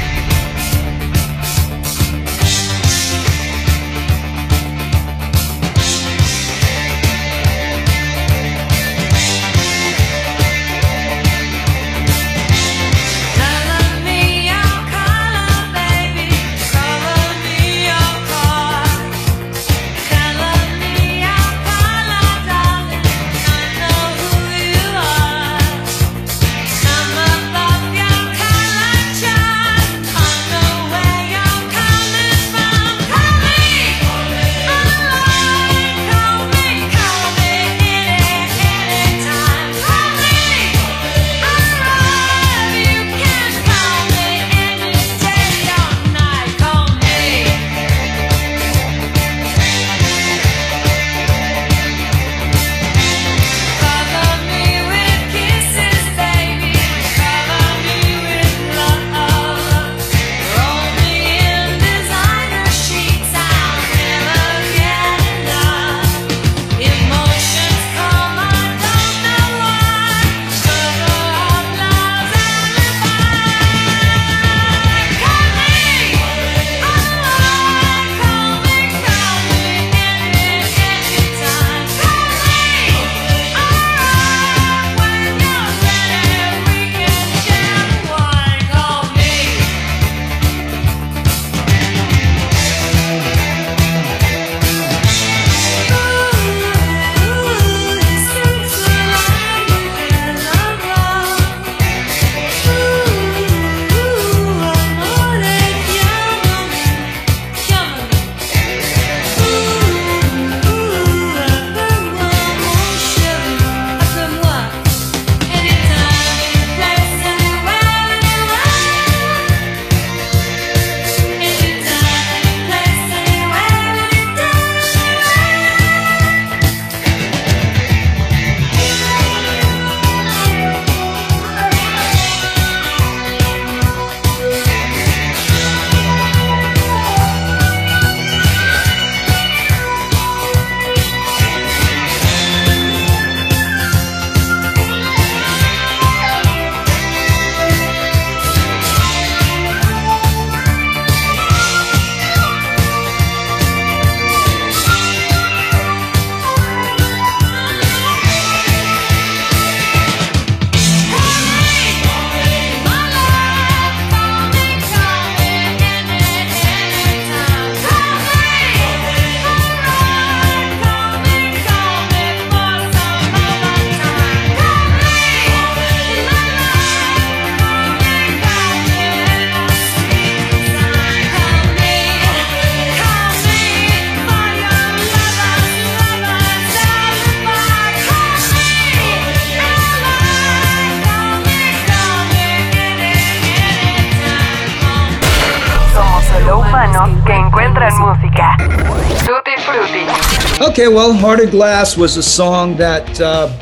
Okay, 200.82 200.92
well, 200.92 201.14
Heart 201.14 201.42
of 201.42 201.52
Glass 201.52 201.96
was 201.96 202.18
a 202.18 202.24
song 202.24 202.76
that 202.78 203.22
uh, 203.22 203.54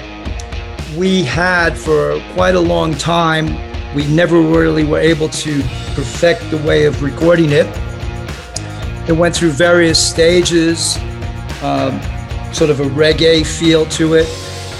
we 0.97 1.21
had 1.21 1.77
for 1.77 2.17
quite 2.31 2.55
a 2.55 2.59
long 2.61 2.93
time. 2.93 3.47
We 3.93 4.07
never 4.07 4.39
really 4.39 4.85
were 4.85 5.01
able 5.01 5.27
to 5.27 5.61
perfect 5.95 6.49
the 6.49 6.59
way 6.59 6.85
of 6.85 7.03
recording 7.03 7.51
it. 7.51 7.67
It 9.09 9.17
went 9.17 9.35
through 9.35 9.49
various 9.49 9.99
stages, 9.99 10.95
um, 11.61 11.99
sort 12.53 12.69
of 12.69 12.79
a 12.79 12.85
reggae 12.85 13.45
feel 13.45 13.85
to 13.87 14.13
it, 14.13 14.29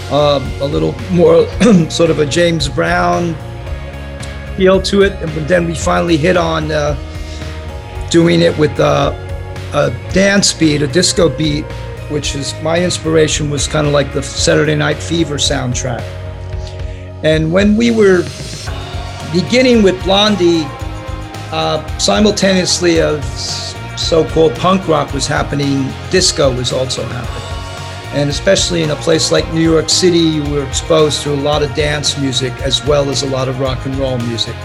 um, 0.10 0.50
a 0.62 0.66
little 0.66 0.94
more 1.12 1.46
sort 1.90 2.10
of 2.10 2.20
a 2.20 2.26
James 2.26 2.70
Brown 2.70 3.36
feel 4.56 4.82
to 4.84 5.02
it. 5.02 5.12
And 5.22 5.30
then 5.50 5.68
we 5.68 5.76
finally 5.76 6.16
hit 6.16 6.38
on 6.38 6.72
uh, 6.72 6.96
doing 8.10 8.40
it 8.40 8.58
with 8.58 8.80
uh, 8.80 9.12
a 9.74 9.90
dance 10.14 10.54
beat, 10.54 10.82
a 10.82 10.88
disco 10.88 11.28
beat, 11.28 11.66
which 12.10 12.36
is 12.36 12.54
my 12.62 12.84
inspiration 12.84 13.50
was 13.50 13.68
kind 13.68 13.88
of 13.88 13.94
like 13.94 14.14
the 14.14 14.22
Saturday 14.22 14.76
Night 14.76 14.98
Fever 14.98 15.36
soundtrack. 15.36 16.02
And 17.24 17.52
when 17.52 17.76
we 17.76 17.92
were 17.92 18.24
beginning 19.32 19.84
with 19.84 20.02
Blondie, 20.04 20.64
uh, 21.52 21.86
simultaneously 21.98 23.02
of 23.02 23.24
so-called 23.98 24.56
punk 24.56 24.88
rock 24.88 25.14
was 25.14 25.28
happening, 25.28 25.92
disco 26.10 26.56
was 26.56 26.72
also 26.72 27.04
happening. 27.04 28.20
And 28.20 28.30
especially 28.30 28.82
in 28.82 28.90
a 28.90 28.96
place 28.96 29.32
like 29.32 29.52
New 29.54 29.62
York 29.62 29.90
City, 29.90 30.18
you 30.18 30.44
were 30.50 30.66
exposed 30.66 31.22
to 31.24 31.34
a 31.34 31.36
lot 31.36 31.62
of 31.62 31.74
dance 31.76 32.18
music 32.18 32.54
as 32.62 32.84
well 32.86 33.10
as 33.10 33.22
a 33.22 33.28
lot 33.28 33.48
of 33.48 33.60
rock 33.60 33.86
and 33.86 33.96
roll 33.98 34.18
music. 34.18 34.56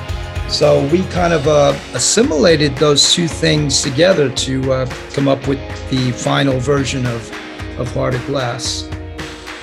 So 0.48 0.86
we 0.88 1.02
kind 1.04 1.32
of 1.32 1.48
uh, 1.48 1.76
assimilated 1.94 2.76
those 2.76 3.12
two 3.12 3.26
things 3.26 3.82
together 3.82 4.30
to 4.30 4.72
uh, 4.72 4.86
come 5.12 5.26
up 5.26 5.48
with 5.48 5.58
the 5.90 6.12
final 6.12 6.60
version 6.60 7.06
of, 7.06 7.30
of 7.78 7.92
Hearted 7.92 8.24
Glass. 8.26 8.88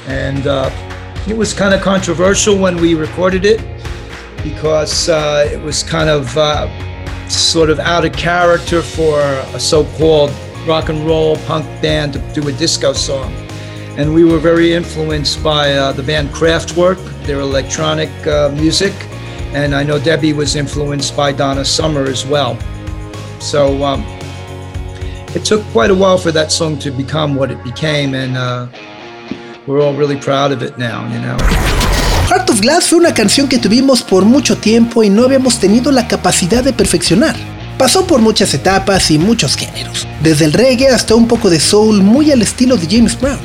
And 0.07 0.47
uh, 0.47 0.69
it 1.27 1.37
was 1.37 1.53
kind 1.53 1.73
of 1.73 1.81
controversial 1.81 2.57
when 2.57 2.77
we 2.77 2.95
recorded 2.95 3.45
it 3.45 3.61
because 4.43 5.07
uh, 5.07 5.47
it 5.49 5.61
was 5.61 5.83
kind 5.83 6.09
of 6.09 6.35
uh, 6.35 6.67
sort 7.29 7.69
of 7.69 7.79
out 7.79 8.03
of 8.03 8.11
character 8.13 8.81
for 8.81 9.19
a 9.19 9.59
so-called 9.59 10.31
rock 10.67 10.89
and 10.89 11.05
roll 11.05 11.37
punk 11.45 11.65
band 11.81 12.13
to 12.13 12.19
do 12.33 12.47
a 12.49 12.51
disco 12.53 12.91
song. 12.91 13.31
And 13.97 14.13
we 14.13 14.25
were 14.25 14.39
very 14.39 14.73
influenced 14.73 15.43
by 15.43 15.73
uh, 15.73 15.91
the 15.91 16.03
band 16.03 16.29
Kraftwerk, 16.29 16.97
their 17.25 17.39
electronic 17.39 18.09
music. 18.55 18.93
And 19.53 19.75
I 19.75 19.83
know 19.83 19.99
Debbie 19.99 20.33
was 20.33 20.55
influenced 20.55 21.15
by 21.15 21.33
Donna 21.33 21.65
Summer 21.65 22.05
as 22.05 22.25
well. 22.25 22.57
So 23.39 23.83
um, 23.83 24.05
it 25.35 25.43
took 25.43 25.61
quite 25.71 25.91
a 25.91 25.95
while 25.95 26.17
for 26.17 26.31
that 26.31 26.51
song 26.51 26.79
to 26.79 26.91
become 26.91 27.35
what 27.35 27.51
it 27.51 27.61
became. 27.63 28.13
And 28.13 28.37
uh, 28.37 28.67
we're 29.67 29.81
all 29.81 29.93
really 29.93 30.17
proud 30.17 30.51
of 30.51 30.61
it 30.63 30.77
now, 30.77 31.03
you 31.11 31.19
know. 31.19 31.37
Heart 32.29 32.49
of 32.49 32.61
Glass 32.61 32.87
fue 32.87 32.99
una 32.99 33.13
canción 33.13 33.49
que 33.49 33.57
tuvimos 33.57 34.01
por 34.01 34.23
mucho 34.23 34.55
tiempo 34.57 35.03
y 35.03 35.09
no 35.09 35.25
habíamos 35.25 35.59
tenido 35.59 35.91
la 35.91 36.07
capacidad 36.07 36.63
de 36.63 36.71
perfeccionar. 36.71 37.35
Pasó 37.77 38.07
por 38.07 38.21
muchas 38.21 38.53
etapas 38.53 39.11
y 39.11 39.17
muchos 39.17 39.57
géneros, 39.57 40.07
desde 40.23 40.45
el 40.45 40.53
reggae 40.53 40.87
hasta 40.87 41.13
un 41.15 41.27
poco 41.27 41.49
de 41.49 41.59
soul 41.59 42.01
muy 42.01 42.31
al 42.31 42.41
estilo 42.41 42.77
de 42.77 42.87
James 42.89 43.19
Brown. 43.19 43.39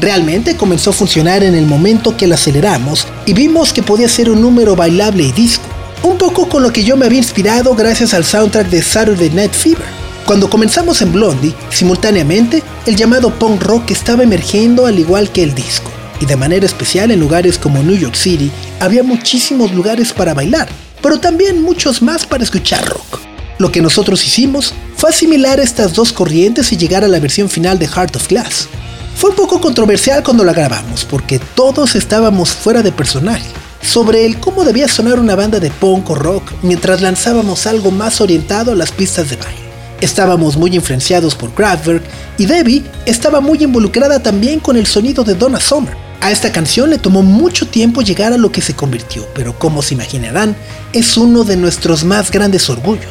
Realmente 0.00 0.56
comenzó 0.56 0.90
a 0.90 0.92
funcionar 0.92 1.42
en 1.42 1.54
el 1.54 1.66
momento 1.66 2.16
que 2.16 2.26
la 2.26 2.34
aceleramos 2.34 3.06
y 3.24 3.32
vimos 3.32 3.72
que 3.72 3.82
podía 3.82 4.08
ser 4.08 4.30
un 4.30 4.42
número 4.42 4.76
bailable 4.76 5.22
y 5.22 5.32
disco, 5.32 5.64
un 6.02 6.18
poco 6.18 6.48
con 6.48 6.62
lo 6.62 6.72
que 6.72 6.84
yo 6.84 6.96
me 6.96 7.06
había 7.06 7.18
inspirado 7.18 7.74
gracias 7.74 8.12
al 8.12 8.24
soundtrack 8.24 8.68
de 8.68 8.82
Saturday 8.82 9.30
Night 9.30 9.52
Fever. 9.52 9.86
Cuando 10.26 10.50
comenzamos 10.50 11.00
en 11.02 11.12
Blondie, 11.12 11.54
simultáneamente, 11.70 12.62
el 12.84 12.96
llamado 12.96 13.30
punk 13.30 13.62
rock 13.62 13.90
estaba 13.90 14.22
emergiendo 14.22 14.86
al 14.86 14.98
igual 14.98 15.30
que 15.30 15.42
el 15.42 15.54
disco 15.54 15.90
y 16.20 16.26
de 16.26 16.36
manera 16.36 16.66
especial 16.66 17.10
en 17.10 17.20
lugares 17.20 17.58
como 17.58 17.82
New 17.82 17.96
York 17.96 18.14
City 18.14 18.50
había 18.80 19.02
muchísimos 19.02 19.72
lugares 19.72 20.12
para 20.12 20.34
bailar, 20.34 20.68
pero 21.02 21.18
también 21.20 21.62
muchos 21.62 22.02
más 22.02 22.26
para 22.26 22.44
escuchar 22.44 22.86
rock. 22.86 23.20
Lo 23.58 23.72
que 23.72 23.80
nosotros 23.80 24.24
hicimos 24.26 24.74
fue 24.96 25.10
asimilar 25.10 25.60
estas 25.60 25.94
dos 25.94 26.12
corrientes 26.12 26.72
y 26.72 26.76
llegar 26.76 27.04
a 27.04 27.08
la 27.08 27.20
versión 27.20 27.48
final 27.48 27.78
de 27.78 27.88
Heart 27.88 28.16
of 28.16 28.28
Glass. 28.28 28.68
Fue 29.16 29.30
un 29.30 29.36
poco 29.36 29.62
controversial 29.62 30.22
cuando 30.22 30.44
la 30.44 30.52
grabamos 30.52 31.06
porque 31.06 31.38
todos 31.38 31.94
estábamos 31.94 32.50
fuera 32.50 32.82
de 32.82 32.92
personaje 32.92 33.46
sobre 33.80 34.26
el 34.26 34.38
cómo 34.38 34.62
debía 34.62 34.88
sonar 34.88 35.18
una 35.18 35.34
banda 35.34 35.58
de 35.58 35.70
punk 35.70 36.10
o 36.10 36.14
rock 36.14 36.52
mientras 36.60 37.00
lanzábamos 37.00 37.66
algo 37.66 37.90
más 37.90 38.20
orientado 38.20 38.72
a 38.72 38.74
las 38.74 38.92
pistas 38.92 39.30
de 39.30 39.36
baile. 39.36 39.66
Estábamos 40.02 40.58
muy 40.58 40.74
influenciados 40.76 41.34
por 41.34 41.50
Kraftwerk 41.54 42.04
y 42.36 42.44
Debbie 42.44 42.84
estaba 43.06 43.40
muy 43.40 43.64
involucrada 43.64 44.22
también 44.22 44.60
con 44.60 44.76
el 44.76 44.86
sonido 44.86 45.24
de 45.24 45.34
Donna 45.34 45.60
Summer. 45.60 45.96
A 46.20 46.30
esta 46.30 46.52
canción 46.52 46.90
le 46.90 46.98
tomó 46.98 47.22
mucho 47.22 47.66
tiempo 47.66 48.02
llegar 48.02 48.34
a 48.34 48.38
lo 48.38 48.52
que 48.52 48.60
se 48.60 48.76
convirtió, 48.76 49.26
pero 49.34 49.58
como 49.58 49.80
se 49.80 49.94
imaginarán, 49.94 50.54
es 50.92 51.16
uno 51.16 51.44
de 51.44 51.56
nuestros 51.56 52.04
más 52.04 52.30
grandes 52.30 52.68
orgullos. 52.68 53.10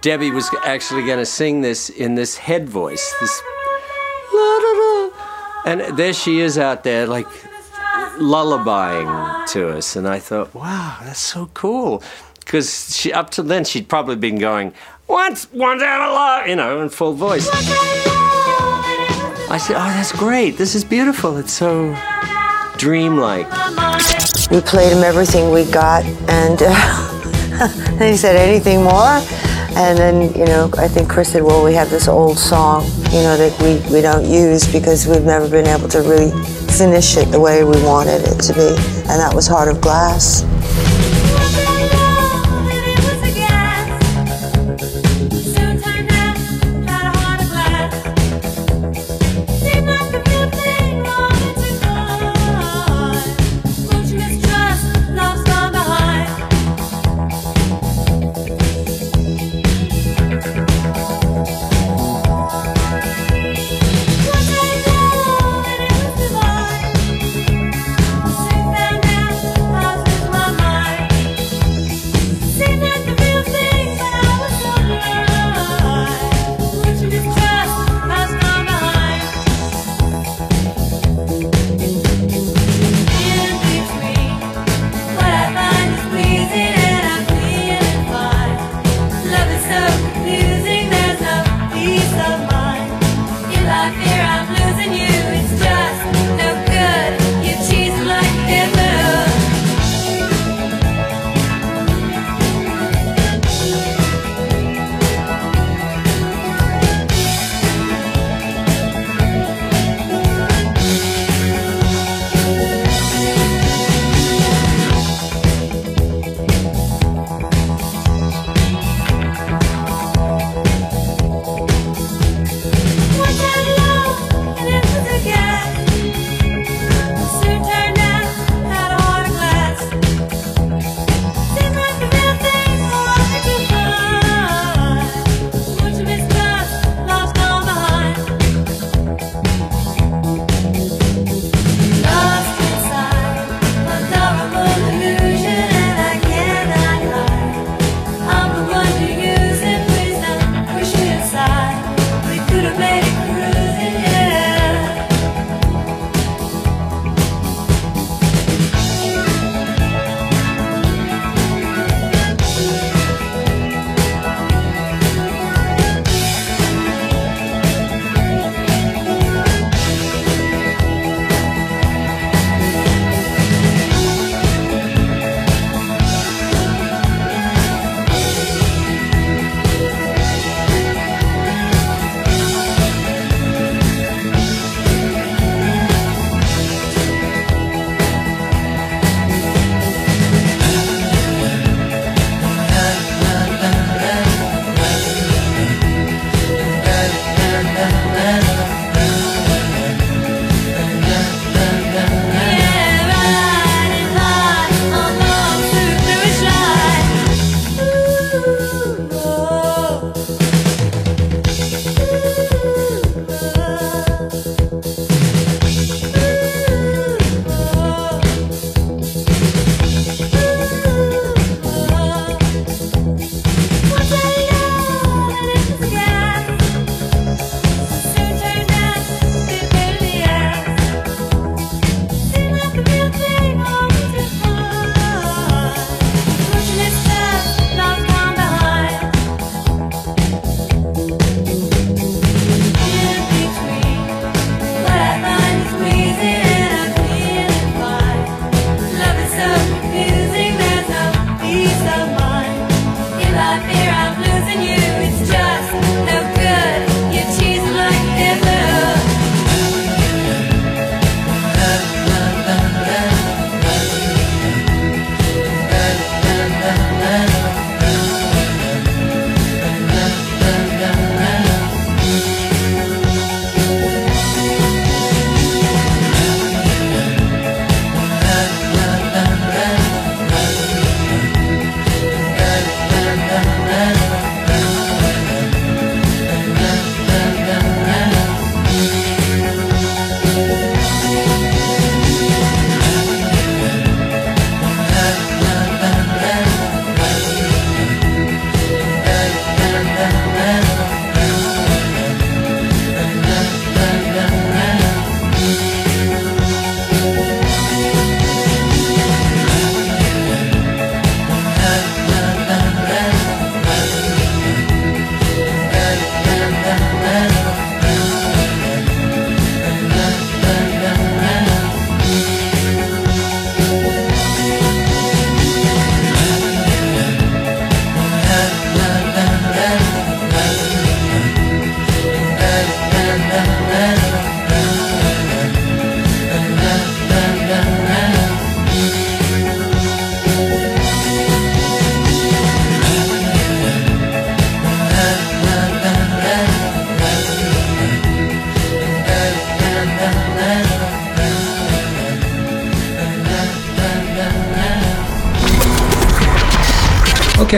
Debbie 0.00 0.30
was 0.30 0.48
actually 0.64 1.04
going 1.04 1.18
to 1.18 1.26
sing 1.26 1.60
this 1.60 1.90
in 1.90 2.14
this 2.14 2.36
head 2.36 2.68
voice. 2.68 3.14
This 3.20 3.42
and 5.64 5.80
there 5.98 6.12
she 6.12 6.38
is 6.40 6.56
out 6.56 6.84
there 6.84 7.06
like 7.06 7.26
lullabying 8.18 9.46
to 9.48 9.70
us 9.70 9.96
and 9.96 10.06
I 10.06 10.20
thought, 10.20 10.54
"Wow, 10.54 10.98
that's 11.02 11.20
so 11.20 11.50
cool." 11.52 12.02
Because 12.38 12.96
she 12.96 13.12
up 13.12 13.30
to 13.30 13.42
then 13.42 13.64
she'd 13.64 13.88
probably 13.88 14.14
been 14.14 14.38
going, 14.38 14.72
"Once, 15.08 15.48
once 15.52 15.82
out 15.82 16.08
of 16.08 16.14
love," 16.14 16.46
you 16.46 16.54
know, 16.54 16.80
in 16.80 16.88
full 16.90 17.14
voice. 17.14 17.48
I 19.50 19.58
said, 19.58 19.76
"Oh, 19.76 19.90
that's 19.96 20.12
great. 20.12 20.58
This 20.58 20.74
is 20.76 20.84
beautiful. 20.84 21.36
It's 21.38 21.52
so 21.52 21.96
dreamlike." 22.76 23.50
We 24.50 24.60
played 24.60 24.92
him 24.92 25.02
everything 25.02 25.50
we 25.52 25.64
got, 25.70 26.04
and 26.28 26.62
uh, 26.62 27.98
then 27.98 28.12
he 28.12 28.16
said, 28.16 28.36
"Anything 28.36 28.84
more?" 28.84 29.47
And 29.78 29.96
then, 29.96 30.34
you 30.34 30.44
know, 30.44 30.68
I 30.76 30.88
think 30.88 31.08
Chris 31.08 31.30
said, 31.30 31.44
"Well, 31.44 31.64
we 31.64 31.72
have 31.74 31.88
this 31.88 32.08
old 32.08 32.36
song, 32.36 32.84
you 33.14 33.22
know, 33.22 33.36
that 33.36 33.54
we, 33.62 33.78
we 33.94 34.00
don't 34.00 34.26
use 34.26 34.66
because 34.66 35.06
we've 35.06 35.22
never 35.22 35.48
been 35.48 35.68
able 35.68 35.88
to 35.90 36.00
really 36.00 36.32
finish 36.66 37.16
it 37.16 37.30
the 37.30 37.38
way 37.38 37.62
we 37.62 37.80
wanted 37.84 38.26
it 38.26 38.40
to 38.42 38.52
be, 38.54 38.68
and 39.06 39.20
that 39.22 39.32
was 39.32 39.46
Heart 39.46 39.68
of 39.68 39.80
Glass." 39.80 40.42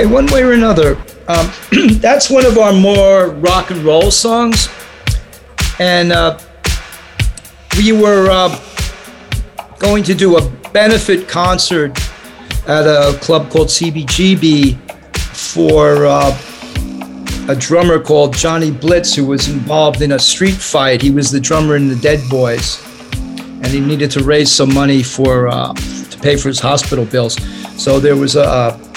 Okay, 0.01 0.11
one 0.11 0.25
way 0.29 0.43
or 0.43 0.53
another. 0.53 0.97
Um, 1.29 1.53
that's 1.99 2.31
one 2.31 2.47
of 2.47 2.57
our 2.57 2.73
more 2.73 3.33
rock 3.33 3.71
and 3.71 3.83
roll 3.83 4.11
songs. 4.11 4.71
And 5.79 6.11
uh, 6.11 6.39
we 7.77 7.93
were 7.93 8.31
uh, 8.31 8.59
going 9.79 10.03
to 10.05 10.15
do 10.15 10.39
a 10.39 10.51
benefit 10.73 11.29
concert 11.29 11.99
at 12.67 12.87
a 12.87 13.19
club 13.21 13.51
called 13.51 13.69
CBGB 13.69 14.79
for 15.37 16.07
uh, 16.07 16.35
a 17.51 17.55
drummer 17.55 18.01
called 18.01 18.35
Johnny 18.35 18.71
Blitz 18.71 19.15
who 19.15 19.27
was 19.27 19.51
involved 19.51 20.01
in 20.01 20.13
a 20.13 20.19
street 20.19 20.57
fight. 20.57 21.03
He 21.03 21.11
was 21.11 21.31
the 21.31 21.41
drummer 21.41 21.77
in 21.77 21.89
the 21.89 21.97
Dead 21.97 22.27
Boys, 22.31 22.83
and 23.13 23.67
he 23.67 23.81
needed 23.81 24.11
to 24.13 24.25
raise 24.25 24.51
some 24.51 24.73
money 24.73 25.03
for 25.03 25.49
uh, 25.49 25.75
to 25.75 26.19
pay 26.21 26.39
for 26.39 26.49
his 26.49 26.59
hospital 26.59 27.05
bills. 27.05 27.37
So 27.77 28.01
there 28.01 28.17
was 28.17 28.37
a 28.37 28.89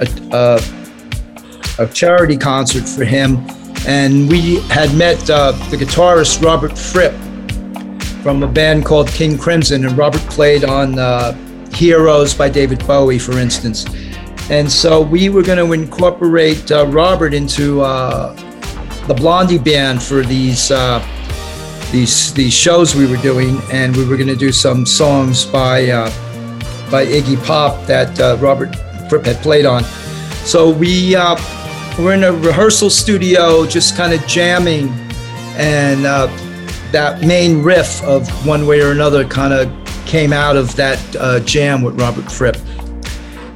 a, 0.00 0.60
a, 1.78 1.84
a 1.84 1.86
charity 1.88 2.36
concert 2.36 2.88
for 2.88 3.04
him, 3.04 3.46
and 3.86 4.28
we 4.28 4.60
had 4.68 4.94
met 4.94 5.28
uh, 5.30 5.52
the 5.70 5.76
guitarist 5.76 6.42
Robert 6.42 6.76
Fripp 6.76 7.14
from 8.22 8.42
a 8.42 8.48
band 8.48 8.84
called 8.84 9.08
King 9.08 9.38
Crimson, 9.38 9.84
and 9.84 9.96
Robert 9.96 10.22
played 10.22 10.64
on 10.64 10.98
uh, 10.98 11.32
Heroes 11.72 12.34
by 12.34 12.48
David 12.48 12.84
Bowie, 12.86 13.18
for 13.18 13.38
instance. 13.38 13.84
And 14.50 14.70
so 14.70 15.00
we 15.00 15.28
were 15.28 15.42
going 15.42 15.58
to 15.58 15.72
incorporate 15.72 16.70
uh, 16.72 16.86
Robert 16.86 17.34
into 17.34 17.82
uh, 17.82 18.34
the 19.06 19.14
Blondie 19.14 19.58
band 19.58 20.02
for 20.02 20.22
these 20.22 20.70
uh, 20.70 21.04
these 21.92 22.32
these 22.34 22.52
shows 22.52 22.94
we 22.94 23.06
were 23.06 23.16
doing, 23.18 23.60
and 23.72 23.96
we 23.96 24.04
were 24.04 24.16
going 24.16 24.28
to 24.28 24.36
do 24.36 24.50
some 24.50 24.86
songs 24.86 25.44
by 25.44 25.88
uh, 25.88 26.10
by 26.90 27.06
Iggy 27.06 27.44
Pop 27.44 27.86
that 27.86 28.18
Robert 28.40 28.74
had 29.10 29.36
played 29.36 29.66
on. 29.66 29.84
So 30.44 30.70
we 30.70 31.16
uh, 31.16 31.36
were 31.98 32.12
in 32.12 32.24
a 32.24 32.32
rehearsal 32.32 32.90
studio, 32.90 33.66
just 33.66 33.96
kind 33.96 34.12
of 34.12 34.24
jamming, 34.26 34.88
and 35.56 36.04
that 36.92 37.22
main 37.22 37.62
riff 37.62 38.02
of 38.04 38.28
one 38.46 38.66
way 38.66 38.80
or 38.80 38.92
another 38.92 39.24
kind 39.24 39.52
of 39.52 39.72
came 40.06 40.32
out 40.32 40.56
of 40.56 40.74
that 40.76 40.98
jam 41.44 41.82
with 41.82 42.00
Robert 42.00 42.30
Fripp 42.30 42.56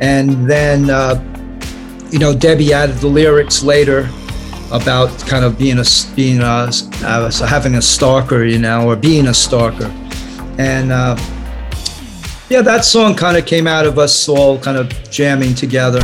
and 0.00 0.48
then 0.48 0.90
uh, 0.90 1.22
you 2.10 2.18
know 2.18 2.34
Debbie 2.34 2.72
added 2.72 2.96
the 2.96 3.06
lyrics 3.06 3.62
later 3.62 4.08
about 4.72 5.16
kind 5.20 5.44
of 5.44 5.58
being 5.58 5.78
a 5.78 5.84
being 6.16 6.40
a, 6.40 6.70
uh, 7.04 7.30
having 7.46 7.74
a 7.74 7.82
stalker, 7.82 8.44
you 8.44 8.58
know, 8.58 8.88
or 8.88 8.96
being 8.96 9.28
a 9.28 9.34
stalker, 9.34 9.92
and 10.58 10.90
uh, 10.90 11.16
yeah, 12.50 12.62
that 12.62 12.82
song 12.82 13.14
kind 13.14 13.36
of 13.36 13.46
came 13.46 13.68
out 13.68 13.86
of 13.86 13.96
us 13.96 14.28
all 14.28 14.58
kind 14.58 14.76
of 14.76 14.88
jamming 15.10 15.54
together. 15.54 16.02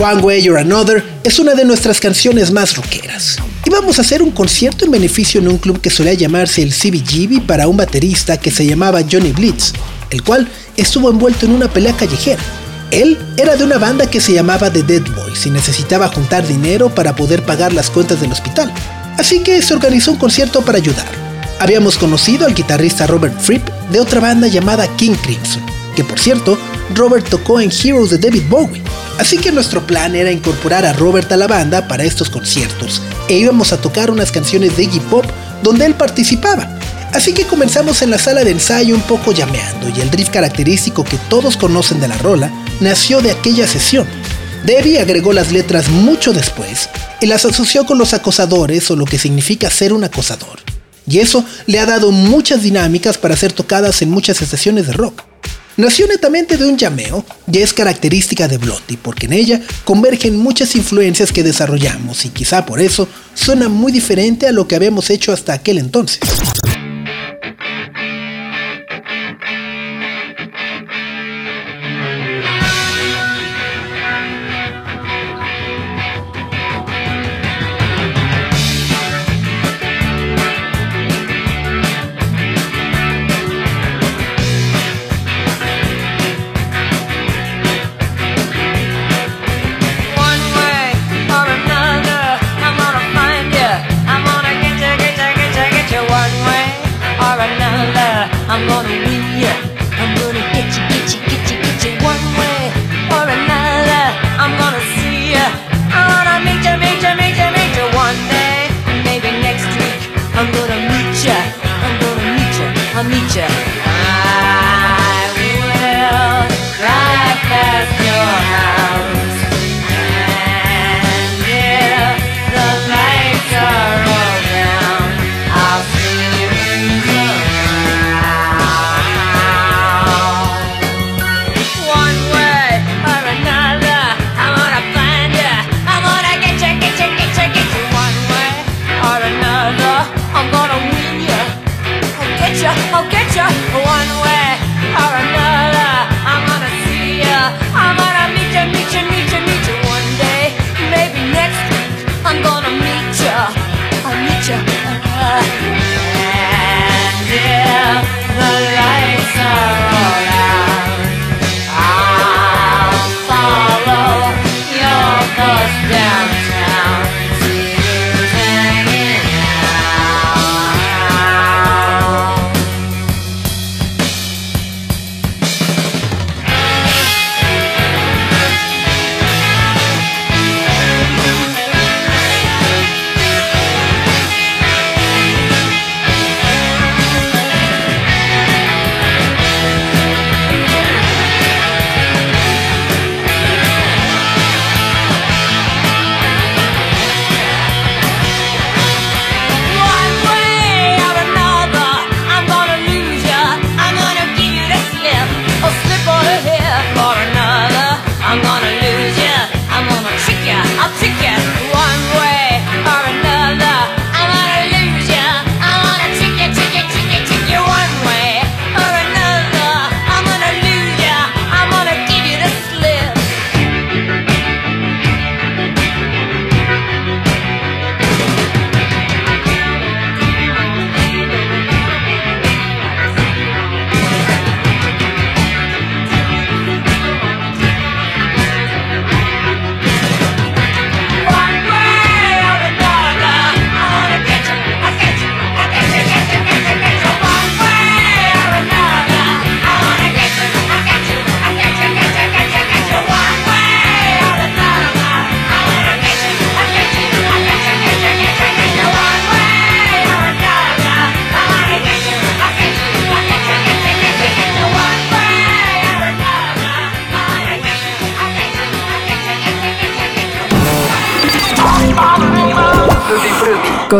One 0.00 0.22
Way 0.22 0.48
or 0.48 0.58
Another 0.58 1.02
es 1.24 1.38
una 1.38 1.54
de 1.54 1.64
nuestras 1.64 1.98
canciones 2.00 2.52
más 2.52 2.76
rockeras. 2.76 3.36
Íbamos 3.64 3.98
a 3.98 4.02
hacer 4.02 4.22
un 4.22 4.30
concierto 4.30 4.84
en 4.84 4.92
beneficio 4.92 5.40
en 5.40 5.48
un 5.48 5.58
club 5.58 5.80
que 5.80 5.90
solía 5.90 6.14
llamarse 6.14 6.62
el 6.62 6.72
CBGB 6.72 7.46
para 7.46 7.66
un 7.66 7.76
baterista 7.76 8.38
que 8.38 8.52
se 8.52 8.64
llamaba 8.64 9.00
Johnny 9.10 9.32
Blitz, 9.32 9.72
el 10.10 10.22
cual 10.22 10.48
estuvo 10.76 11.10
envuelto 11.10 11.46
en 11.46 11.52
una 11.52 11.68
pelea 11.68 11.96
callejera. 11.96 12.42
Él 12.92 13.18
era 13.36 13.56
de 13.56 13.64
una 13.64 13.78
banda 13.78 14.08
que 14.08 14.20
se 14.20 14.32
llamaba 14.32 14.72
The 14.72 14.84
Dead 14.84 15.02
Boys 15.16 15.46
y 15.46 15.50
necesitaba 15.50 16.06
juntar 16.08 16.46
dinero 16.46 16.94
para 16.94 17.16
poder 17.16 17.42
pagar 17.42 17.72
las 17.72 17.90
cuentas 17.90 18.20
del 18.20 18.30
hospital. 18.30 18.72
Así 19.18 19.40
que 19.40 19.60
se 19.60 19.74
organizó 19.74 20.12
un 20.12 20.18
concierto 20.18 20.62
para 20.62 20.78
ayudar. 20.78 21.25
Habíamos 21.58 21.96
conocido 21.96 22.46
al 22.46 22.54
guitarrista 22.54 23.06
Robert 23.06 23.38
Fripp 23.40 23.66
de 23.90 24.00
otra 24.00 24.20
banda 24.20 24.46
llamada 24.46 24.86
King 24.96 25.14
Crimson, 25.22 25.62
que 25.94 26.04
por 26.04 26.18
cierto, 26.18 26.58
Robert 26.94 27.26
tocó 27.28 27.60
en 27.60 27.70
Heroes 27.72 28.10
de 28.10 28.18
David 28.18 28.42
Bowie. 28.50 28.82
Así 29.18 29.38
que 29.38 29.50
nuestro 29.50 29.86
plan 29.86 30.14
era 30.14 30.30
incorporar 30.30 30.84
a 30.84 30.92
Robert 30.92 31.32
a 31.32 31.36
la 31.36 31.46
banda 31.46 31.88
para 31.88 32.04
estos 32.04 32.28
conciertos 32.28 33.00
e 33.28 33.38
íbamos 33.38 33.72
a 33.72 33.80
tocar 33.80 34.10
unas 34.10 34.30
canciones 34.30 34.76
de 34.76 34.82
Iggy 34.84 35.00
Pop 35.00 35.24
donde 35.62 35.86
él 35.86 35.94
participaba. 35.94 36.68
Así 37.14 37.32
que 37.32 37.46
comenzamos 37.46 38.02
en 38.02 38.10
la 38.10 38.18
sala 38.18 38.44
de 38.44 38.50
ensayo 38.50 38.94
un 38.94 39.00
poco 39.02 39.32
llameando 39.32 39.88
y 39.88 40.02
el 40.02 40.10
riff 40.10 40.28
característico 40.28 41.04
que 41.04 41.16
todos 41.30 41.56
conocen 41.56 42.00
de 42.00 42.08
la 42.08 42.18
rola 42.18 42.50
nació 42.80 43.22
de 43.22 43.30
aquella 43.30 43.66
sesión. 43.66 44.06
Debbie 44.66 45.00
agregó 45.00 45.32
las 45.32 45.50
letras 45.50 45.88
mucho 45.88 46.34
después 46.34 46.90
y 47.22 47.26
las 47.26 47.46
asoció 47.46 47.86
con 47.86 47.96
los 47.96 48.12
acosadores 48.12 48.90
o 48.90 48.96
lo 48.96 49.06
que 49.06 49.16
significa 49.16 49.70
ser 49.70 49.94
un 49.94 50.04
acosador. 50.04 50.65
Y 51.06 51.18
eso 51.18 51.44
le 51.66 51.78
ha 51.78 51.86
dado 51.86 52.10
muchas 52.12 52.62
dinámicas 52.62 53.18
para 53.18 53.36
ser 53.36 53.52
tocadas 53.52 54.02
en 54.02 54.10
muchas 54.10 54.42
estaciones 54.42 54.86
de 54.86 54.92
rock. 54.92 55.22
Nació 55.76 56.06
netamente 56.06 56.56
de 56.56 56.64
un 56.64 56.78
llameo 56.78 57.24
y 57.52 57.58
es 57.58 57.74
característica 57.74 58.48
de 58.48 58.56
Blondie 58.56 58.98
porque 59.00 59.26
en 59.26 59.34
ella 59.34 59.60
convergen 59.84 60.38
muchas 60.38 60.74
influencias 60.74 61.32
que 61.32 61.42
desarrollamos 61.42 62.24
y 62.24 62.30
quizá 62.30 62.64
por 62.64 62.80
eso 62.80 63.08
suena 63.34 63.68
muy 63.68 63.92
diferente 63.92 64.46
a 64.46 64.52
lo 64.52 64.66
que 64.66 64.74
habíamos 64.74 65.10
hecho 65.10 65.34
hasta 65.34 65.52
aquel 65.52 65.76
entonces. 65.76 66.20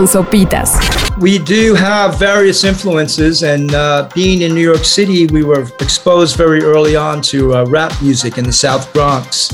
Sopitas. 0.06 0.70
We 1.18 1.38
do 1.38 1.74
have 1.74 2.18
various 2.18 2.64
influences, 2.64 3.42
and 3.42 3.74
uh, 3.74 4.08
being 4.14 4.42
in 4.42 4.54
New 4.54 4.60
York 4.62 4.84
City, 4.84 5.26
we 5.26 5.44
were 5.44 5.62
exposed 5.80 6.36
very 6.36 6.62
early 6.62 6.96
on 6.96 7.22
to 7.22 7.54
uh, 7.54 7.64
rap 7.66 7.92
music 8.02 8.38
in 8.38 8.44
the 8.44 8.52
South 8.52 8.92
Bronx. 8.92 9.52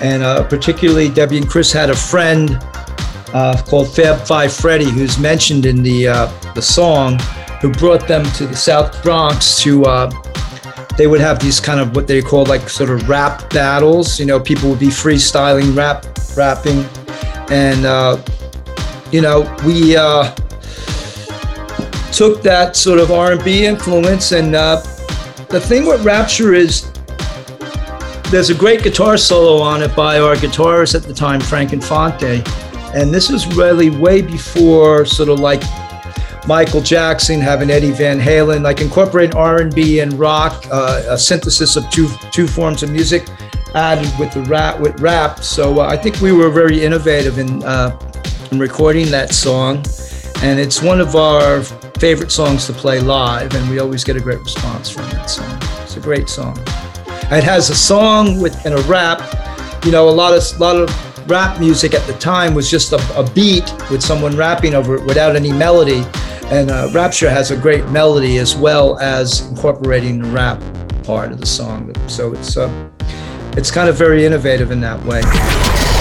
And 0.00 0.22
uh, 0.22 0.46
particularly, 0.48 1.08
Debbie 1.08 1.38
and 1.38 1.48
Chris 1.48 1.72
had 1.72 1.90
a 1.90 1.96
friend 1.96 2.58
uh, 3.32 3.62
called 3.66 3.94
Fab 3.94 4.26
Five 4.26 4.52
Freddy, 4.52 4.90
who's 4.90 5.18
mentioned 5.18 5.66
in 5.66 5.82
the, 5.82 6.08
uh, 6.08 6.52
the 6.54 6.62
song, 6.62 7.18
who 7.60 7.70
brought 7.72 8.06
them 8.06 8.24
to 8.32 8.46
the 8.46 8.56
South 8.56 9.02
Bronx 9.02 9.60
to 9.62 9.84
uh, 9.84 10.10
they 10.98 11.06
would 11.06 11.20
have 11.20 11.38
these 11.38 11.60
kind 11.60 11.78
of 11.78 11.94
what 11.94 12.08
they 12.08 12.20
call 12.20 12.44
like 12.46 12.68
sort 12.68 12.90
of 12.90 13.08
rap 13.08 13.48
battles. 13.50 14.18
You 14.18 14.26
know, 14.26 14.40
people 14.40 14.68
would 14.68 14.80
be 14.80 14.88
freestyling, 14.88 15.76
rap, 15.76 16.04
rapping, 16.36 16.84
and 17.50 17.86
uh, 17.86 18.16
you 19.12 19.20
know, 19.20 19.40
we 19.64 19.96
uh, 19.96 20.34
took 22.12 22.42
that 22.42 22.72
sort 22.74 22.98
of 22.98 23.10
R&B 23.10 23.64
influence. 23.64 24.32
And 24.32 24.54
uh, 24.54 24.76
the 25.48 25.60
thing 25.60 25.86
with 25.86 26.04
Rapture 26.04 26.54
is 26.54 26.90
there's 28.30 28.50
a 28.50 28.54
great 28.54 28.82
guitar 28.82 29.16
solo 29.16 29.62
on 29.62 29.82
it 29.82 29.94
by 29.96 30.18
our 30.18 30.34
guitarist 30.34 30.94
at 30.94 31.02
the 31.02 31.14
time, 31.14 31.40
Frank 31.40 31.72
Infante. 31.72 32.42
And 32.94 33.12
this 33.12 33.30
is 33.30 33.46
really 33.56 33.90
way 33.90 34.22
before 34.22 35.04
sort 35.04 35.28
of 35.28 35.40
like 35.40 35.62
Michael 36.46 36.80
Jackson, 36.80 37.40
having 37.40 37.70
Eddie 37.70 37.90
Van 37.90 38.18
Halen, 38.18 38.62
like 38.62 38.80
incorporating 38.80 39.36
R&B 39.36 40.00
and 40.00 40.14
rock, 40.14 40.64
uh, 40.70 41.02
a 41.08 41.18
synthesis 41.18 41.76
of 41.76 41.88
two 41.90 42.08
two 42.30 42.46
forms 42.46 42.82
of 42.82 42.90
music 42.90 43.28
added 43.74 44.10
with 44.18 44.32
the 44.32 44.42
rap 44.42 44.80
with 44.80 44.98
rap. 45.00 45.40
So 45.40 45.80
uh, 45.80 45.86
I 45.86 45.96
think 45.96 46.20
we 46.20 46.32
were 46.32 46.50
very 46.50 46.82
innovative 46.82 47.38
in 47.38 47.62
uh, 47.64 47.90
in 48.50 48.58
recording 48.58 49.10
that 49.10 49.32
song, 49.32 49.76
and 50.42 50.58
it's 50.58 50.82
one 50.82 51.00
of 51.00 51.16
our 51.16 51.62
favorite 51.98 52.30
songs 52.30 52.66
to 52.66 52.72
play 52.72 53.00
live, 53.00 53.54
and 53.54 53.68
we 53.70 53.78
always 53.78 54.04
get 54.04 54.16
a 54.16 54.20
great 54.20 54.40
response 54.40 54.88
from 54.88 55.04
that 55.10 55.28
song. 55.28 55.58
It's 55.82 55.96
a 55.96 56.00
great 56.00 56.28
song. 56.28 56.58
It 57.30 57.44
has 57.44 57.70
a 57.70 57.74
song 57.74 58.40
with 58.40 58.64
and 58.64 58.74
a 58.74 58.82
rap. 58.82 59.20
You 59.84 59.92
know, 59.92 60.08
a 60.08 60.10
lot 60.10 60.32
of 60.32 60.60
lot 60.60 60.76
of 60.76 61.30
rap 61.30 61.60
music 61.60 61.92
at 61.92 62.06
the 62.06 62.14
time 62.14 62.54
was 62.54 62.70
just 62.70 62.92
a, 62.92 63.18
a 63.18 63.28
beat 63.30 63.70
with 63.90 64.02
someone 64.02 64.34
rapping 64.36 64.74
over 64.74 64.94
it 64.96 65.04
without 65.04 65.36
any 65.36 65.52
melody. 65.52 66.04
And 66.46 66.70
uh, 66.70 66.88
Rapture 66.94 67.28
has 67.28 67.50
a 67.50 67.56
great 67.56 67.86
melody 67.88 68.38
as 68.38 68.56
well 68.56 68.98
as 68.98 69.46
incorporating 69.50 70.22
the 70.22 70.28
rap 70.28 70.62
part 71.04 71.30
of 71.32 71.40
the 71.40 71.46
song. 71.46 71.92
So 72.08 72.32
it's 72.32 72.56
uh, 72.56 72.90
it's 73.56 73.70
kind 73.70 73.88
of 73.88 73.96
very 73.96 74.24
innovative 74.24 74.70
in 74.70 74.80
that 74.80 75.02
way. 75.04 75.20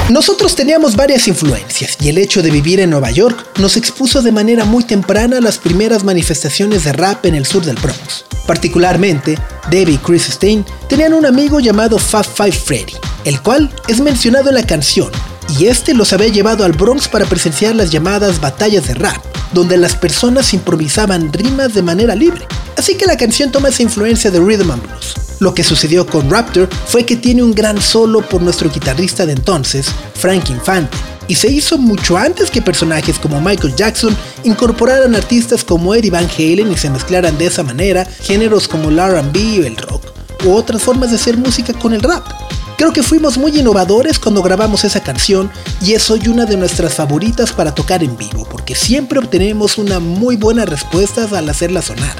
Nosotros 0.10 0.56
teníamos 0.56 0.96
varias 0.96 1.28
influencias 1.28 1.98
y 2.00 2.08
el 2.08 2.17
hecho 2.17 2.41
de 2.41 2.50
vivir 2.50 2.80
en 2.80 2.91
Nueva 2.91 3.12
York 3.12 3.60
nos 3.60 3.76
expuso 3.76 4.22
de 4.22 4.32
manera 4.32 4.63
muy 4.63 4.86
temprana 4.86 5.41
las 5.41 5.58
primeras 5.58 6.06
manifestaciones 6.06 6.86
de 6.86 6.93
rap 6.93 7.26
en 7.26 7.36
el 7.36 7.46
sur 7.46 7.65
del 7.65 7.76
Bronx. 7.76 8.24
Particularmente, 8.46 9.38
Debbie 9.70 9.96
y 9.96 9.98
Chris 9.98 10.28
Stein 10.28 10.63
tenían 10.88 11.13
un 11.13 11.26
amigo 11.26 11.60
llamado 11.60 12.00
Fab 12.00 12.26
Five 12.26 12.54
Freddy, 12.54 12.93
el 13.26 13.41
cual 13.41 13.70
es 13.89 14.00
mencionado 14.00 14.48
en 14.48 14.56
la 14.56 14.65
canción, 14.65 15.12
y 15.60 15.65
este 15.65 15.93
los 15.93 16.13
había 16.13 16.30
llevado 16.30 16.63
al 16.63 16.72
Bronx 16.72 17.10
para 17.10 17.26
presenciar 17.26 17.76
las 17.76 17.91
llamadas 17.91 18.39
batallas 18.39 18.88
de 18.88 18.93
rap, 18.93 19.22
donde 19.52 19.76
las 19.76 19.96
personas 19.96 20.54
improvisaban 20.54 21.34
rimas 21.34 21.74
de 21.74 21.82
manera 21.82 22.15
libre. 22.15 22.48
Así 22.78 22.96
que 22.96 23.08
la 23.08 23.17
canción 23.17 23.52
toma 23.52 23.70
esa 23.70 23.84
influencia 23.84 24.32
de 24.32 24.39
Rhythm 24.39 24.72
and 24.72 24.84
Blues. 24.84 25.27
Lo 25.39 25.54
que 25.54 25.63
sucedió 25.63 26.08
con 26.08 26.30
Raptor 26.30 26.67
fue 26.88 27.06
que 27.06 27.15
tiene 27.15 27.43
un 27.43 27.52
gran 27.52 27.82
solo 27.82 28.21
por 28.21 28.41
nuestro 28.41 28.70
guitarrista 28.72 29.26
de 29.26 29.34
entonces, 29.34 29.88
Frank 30.16 30.49
Infante, 30.49 30.97
y 31.28 31.36
se 31.36 31.51
hizo 31.51 31.78
mucho 31.78 32.18
antes 32.18 32.49
que 32.49 32.62
personajes 32.62 33.20
como 33.20 33.39
Michael 33.39 33.76
Jackson 33.76 34.16
incorporaran 34.43 35.16
artistas 35.16 35.64
como 35.64 35.93
Eddie 35.93 36.09
Van 36.09 36.28
Halen 36.28 36.72
y 36.72 36.78
se 36.78 36.89
mezclaran 36.89 37.38
de 37.38 37.47
esa 37.47 37.64
manera 37.64 38.05
géneros 38.22 38.68
como 38.68 38.89
el 38.89 38.97
RB 38.97 39.62
o 39.62 39.66
el 39.66 39.78
rock, 39.78 40.03
u 40.45 40.53
otras 40.53 40.82
formas 40.82 41.12
de 41.12 41.18
hacer 41.18 41.38
música 41.38 41.74
con 41.74 41.93
el 41.93 42.01
rap. 42.01 42.26
Creo 42.78 42.93
que 42.93 43.03
fuimos 43.03 43.38
muy 43.38 43.57
innovadores 43.57 44.20
cuando 44.20 44.43
grabamos 44.43 44.84
esa 44.84 45.01
canción 45.01 45.51
y 45.82 45.93
es 45.93 46.09
hoy 46.12 46.28
una 46.28 46.45
de 46.45 46.57
nuestras 46.57 46.93
favoritas 46.93 47.51
para 47.51 47.74
tocar 47.74 48.03
en 48.03 48.16
vivo 48.16 48.47
porque 48.49 48.76
siempre 48.76 49.20
obtenemos 49.20 49.78
una 49.78 49.99
muy 49.99 50.36
buena 50.36 50.66
respuesta 50.66 51.28
al 51.32 51.49
hacerla 51.49 51.82
sonar. 51.82 52.16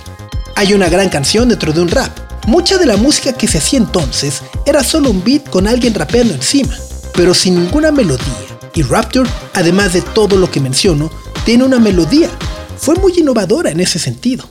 Hay 0.56 0.74
una 0.74 0.90
gran 0.90 1.10
canción 1.10 1.50
dentro 1.50 1.74
de 1.74 1.82
un 1.82 1.90
rap. 1.90 2.10
Mucha 2.48 2.78
de 2.78 2.86
la 2.86 2.96
música 2.96 3.34
que 3.34 3.46
se 3.46 3.58
hacía 3.58 3.78
entonces 3.78 4.42
era 4.66 4.82
solo 4.82 5.12
un 5.12 5.22
beat 5.22 5.50
con 5.50 5.68
alguien 5.68 5.94
rapeando 5.94 6.34
encima, 6.34 6.74
pero 7.14 7.34
sin 7.34 7.56
ninguna 7.56 7.92
melodía. 7.92 8.26
Y 8.74 8.84
Raptor, 8.84 9.28
además 9.54 9.92
de 9.92 10.02
todo 10.02 10.38
lo 10.38 10.50
que 10.50 10.62
menciono, 10.62 11.12
tiene 11.44 11.66
una 11.66 11.78
melodía. 11.78 12.30
Fue 12.78 12.96
muy 12.96 13.12
innovadora 13.18 13.70
en 13.70 13.82
ese 13.82 14.00
sentido. 14.00 14.48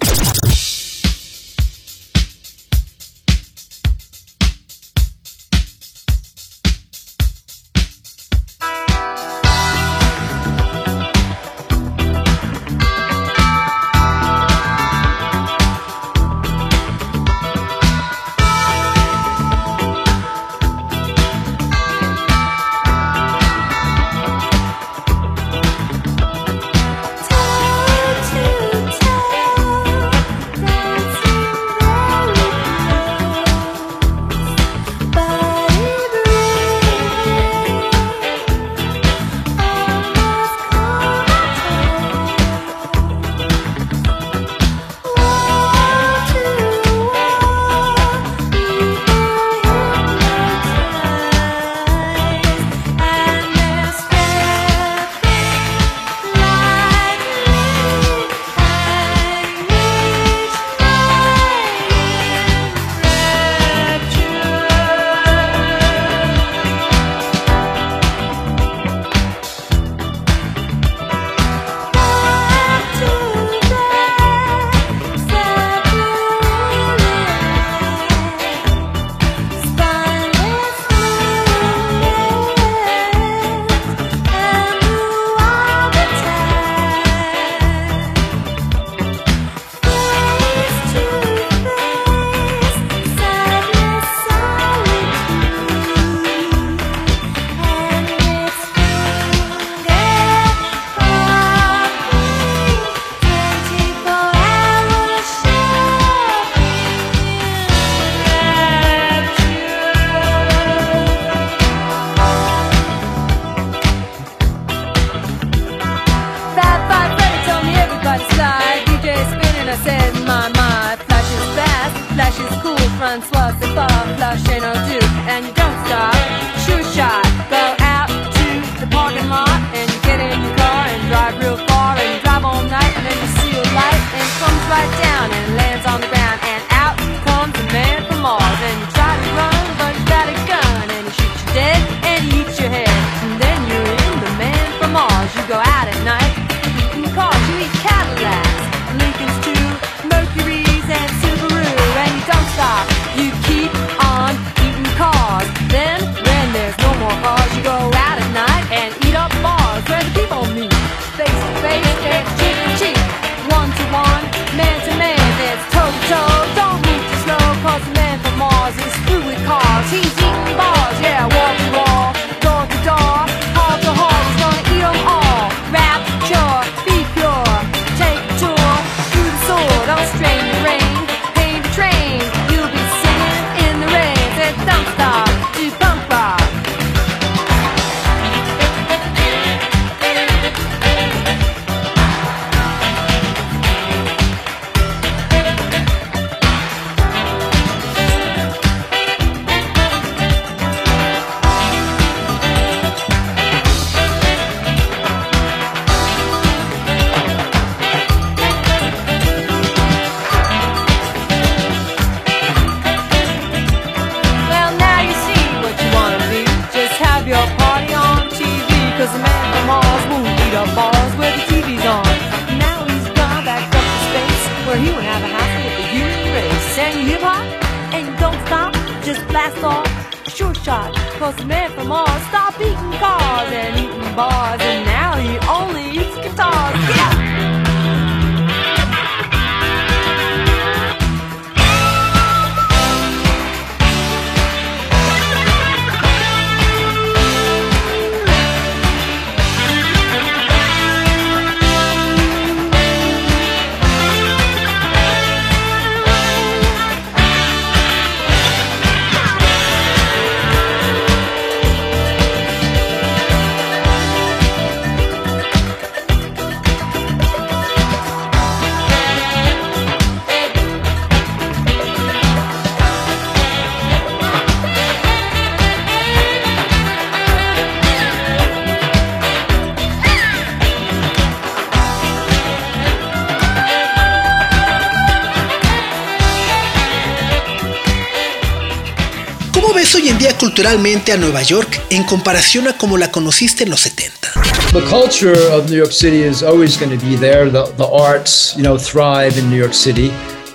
Culturalmente 290.66 291.12
a 291.12 291.16
Nueva 291.16 291.42
York 291.42 291.80
en 291.90 292.02
comparación 292.02 292.66
a 292.66 292.76
como 292.76 292.98
la 292.98 293.12
conociste 293.12 293.62
en 293.62 293.70
los 293.70 293.82
70? 293.82 294.32
The 294.72 294.82
culture 294.90 295.38
of 295.52 295.70
New 295.70 295.76
York 295.76 295.92
City 295.92 296.24
is 296.24 296.42
always 296.42 296.76
going 296.76 296.90
to 296.90 297.06
be 297.06 297.14
there. 297.14 297.48
The, 297.48 297.72
the 297.76 297.86
arts, 297.86 298.52
you 298.56 298.64
know, 298.64 298.76
thrive 298.76 299.38
in 299.38 299.48
New 299.48 299.56
York 299.56 299.72
City. 299.72 300.10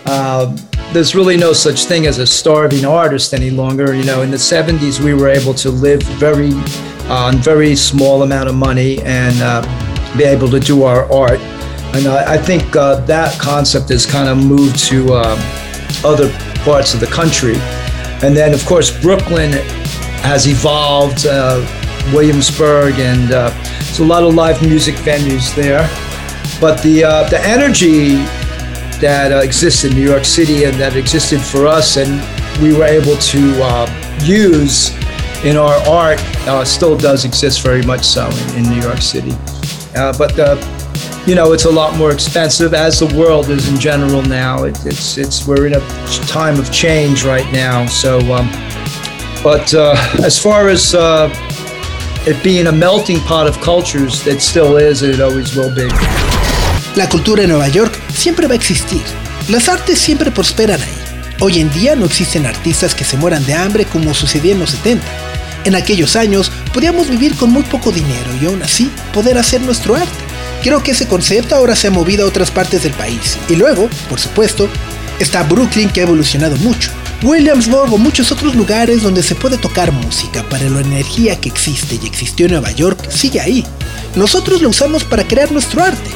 Uh, 0.05 0.53
there's 0.91 1.15
really 1.15 1.37
no 1.37 1.53
such 1.53 1.85
thing 1.85 2.07
as 2.07 2.17
a 2.17 2.27
starving 2.27 2.83
artist 2.83 3.33
any 3.33 3.51
longer. 3.51 3.95
You 3.95 4.03
know, 4.03 4.21
in 4.21 4.31
the 4.31 4.37
70s, 4.37 4.99
we 4.99 5.13
were 5.13 5.29
able 5.29 5.53
to 5.53 5.71
live 5.71 6.03
very 6.19 6.51
on 7.09 7.37
very 7.37 7.73
small 7.73 8.23
amount 8.23 8.49
of 8.49 8.55
money 8.55 9.01
and 9.03 9.41
uh, 9.41 9.61
be 10.17 10.25
able 10.25 10.49
to 10.49 10.59
do 10.59 10.83
our 10.83 11.09
art. 11.09 11.39
And 11.95 12.05
I, 12.07 12.37
think 12.37 12.75
uh, 12.75 12.95
that 13.05 13.39
concept 13.39 13.87
has 13.89 14.05
kind 14.05 14.27
of 14.27 14.45
moved 14.45 14.77
to 14.89 15.13
um, 15.13 15.39
other 16.03 16.29
parts 16.65 16.93
of 16.93 16.99
the 16.99 17.07
country. 17.07 17.55
And 18.23 18.35
then, 18.35 18.53
of 18.53 18.65
course, 18.65 18.91
Brooklyn 19.01 19.53
has 20.23 20.47
evolved, 20.47 21.25
uh, 21.25 21.59
Williamsburg, 22.13 22.99
and 22.99 23.31
uh, 23.31 23.49
there's 23.79 23.99
a 23.99 24.05
lot 24.05 24.23
of 24.23 24.33
live 24.33 24.61
music 24.61 24.95
venues 24.95 25.53
there. 25.55 25.89
But 26.59 26.81
the, 26.83 27.03
uh, 27.03 27.29
the 27.29 27.39
energy 27.41 28.15
that 28.99 29.31
uh, 29.31 29.37
exists 29.37 29.83
in 29.83 29.93
New 29.93 30.07
York 30.07 30.25
City 30.25 30.65
and 30.65 30.75
that 30.75 30.95
existed 30.95 31.41
for 31.41 31.67
us, 31.67 31.97
and 31.97 32.21
we 32.61 32.73
were 32.75 32.85
able 32.85 33.17
to 33.17 33.63
uh, 33.63 34.19
use 34.23 34.93
in 35.43 35.57
our 35.57 35.75
art, 35.89 36.19
uh, 36.47 36.63
still 36.63 36.95
does 36.95 37.25
exist 37.25 37.61
very 37.61 37.81
much 37.81 38.03
so 38.03 38.29
in, 38.29 38.57
in 38.57 38.69
New 38.69 38.81
York 38.81 39.01
City. 39.01 39.31
Uh, 39.95 40.15
but 40.17 40.37
uh, 40.39 40.55
you 41.25 41.35
know, 41.35 41.53
it's 41.53 41.65
a 41.65 41.71
lot 41.71 41.95
more 41.97 42.11
expensive, 42.11 42.73
as 42.73 42.99
the 42.99 43.05
world 43.17 43.49
is 43.49 43.69
in 43.69 43.79
general 43.79 44.21
now. 44.23 44.63
It, 44.63 44.77
it's 44.85 45.17
it's 45.17 45.47
we're 45.47 45.67
in 45.67 45.73
a 45.73 45.79
time 46.27 46.59
of 46.59 46.71
change 46.71 47.25
right 47.25 47.51
now. 47.53 47.85
So, 47.85 48.19
um, 48.33 48.49
but 49.43 49.73
uh, 49.73 49.95
as 50.23 50.39
far 50.39 50.69
as 50.69 50.93
uh, 50.93 51.29
it 52.25 52.41
being 52.43 52.67
a 52.67 52.71
melting 52.71 53.19
pot 53.21 53.47
of 53.47 53.59
cultures, 53.61 54.25
it 54.27 54.41
still 54.41 54.77
is, 54.77 55.03
and 55.03 55.13
it 55.13 55.21
always 55.21 55.55
will 55.55 55.73
be. 55.73 55.87
La 56.95 57.07
cultura 57.07 57.43
en 57.43 57.49
Nueva 57.49 57.69
York 57.69 57.97
siempre 58.13 58.47
va 58.47 58.53
a 58.53 58.57
existir. 58.57 59.01
Las 59.49 59.69
artes 59.69 59.97
siempre 59.97 60.31
prosperan 60.31 60.81
ahí. 60.81 60.97
Hoy 61.39 61.59
en 61.59 61.71
día 61.71 61.95
no 61.95 62.05
existen 62.05 62.45
artistas 62.45 62.93
que 62.93 63.03
se 63.03 63.17
mueran 63.17 63.45
de 63.45 63.53
hambre 63.53 63.85
como 63.85 64.13
sucedía 64.13 64.51
en 64.51 64.59
los 64.59 64.71
70. 64.71 65.05
En 65.65 65.75
aquellos 65.75 66.15
años 66.15 66.51
podíamos 66.73 67.09
vivir 67.09 67.35
con 67.35 67.49
muy 67.49 67.63
poco 67.63 67.91
dinero 67.91 68.29
y 68.41 68.45
aún 68.45 68.61
así 68.61 68.91
poder 69.13 69.37
hacer 69.37 69.61
nuestro 69.61 69.95
arte. 69.95 70.23
Creo 70.61 70.83
que 70.83 70.91
ese 70.91 71.07
concepto 71.07 71.55
ahora 71.55 71.75
se 71.75 71.87
ha 71.87 71.91
movido 71.91 72.25
a 72.25 72.29
otras 72.29 72.51
partes 72.51 72.83
del 72.83 72.93
país. 72.93 73.37
Y 73.49 73.55
luego, 73.55 73.89
por 74.09 74.19
supuesto, 74.19 74.69
está 75.19 75.43
Brooklyn 75.43 75.89
que 75.89 76.01
ha 76.01 76.03
evolucionado 76.03 76.55
mucho. 76.57 76.91
Williamsburg 77.23 77.93
o 77.93 77.97
muchos 77.99 78.31
otros 78.31 78.55
lugares 78.55 79.03
donde 79.03 79.21
se 79.21 79.35
puede 79.35 79.57
tocar 79.57 79.91
música, 79.91 80.43
para 80.49 80.67
la 80.69 80.81
energía 80.81 81.39
que 81.39 81.49
existe 81.49 81.99
y 82.01 82.07
existió 82.07 82.47
en 82.47 82.53
Nueva 82.53 82.71
York 82.71 83.09
sigue 83.11 83.39
ahí. 83.39 83.63
Nosotros 84.15 84.61
lo 84.61 84.69
usamos 84.69 85.03
para 85.03 85.27
crear 85.27 85.51
nuestro 85.51 85.83
arte. 85.83 86.09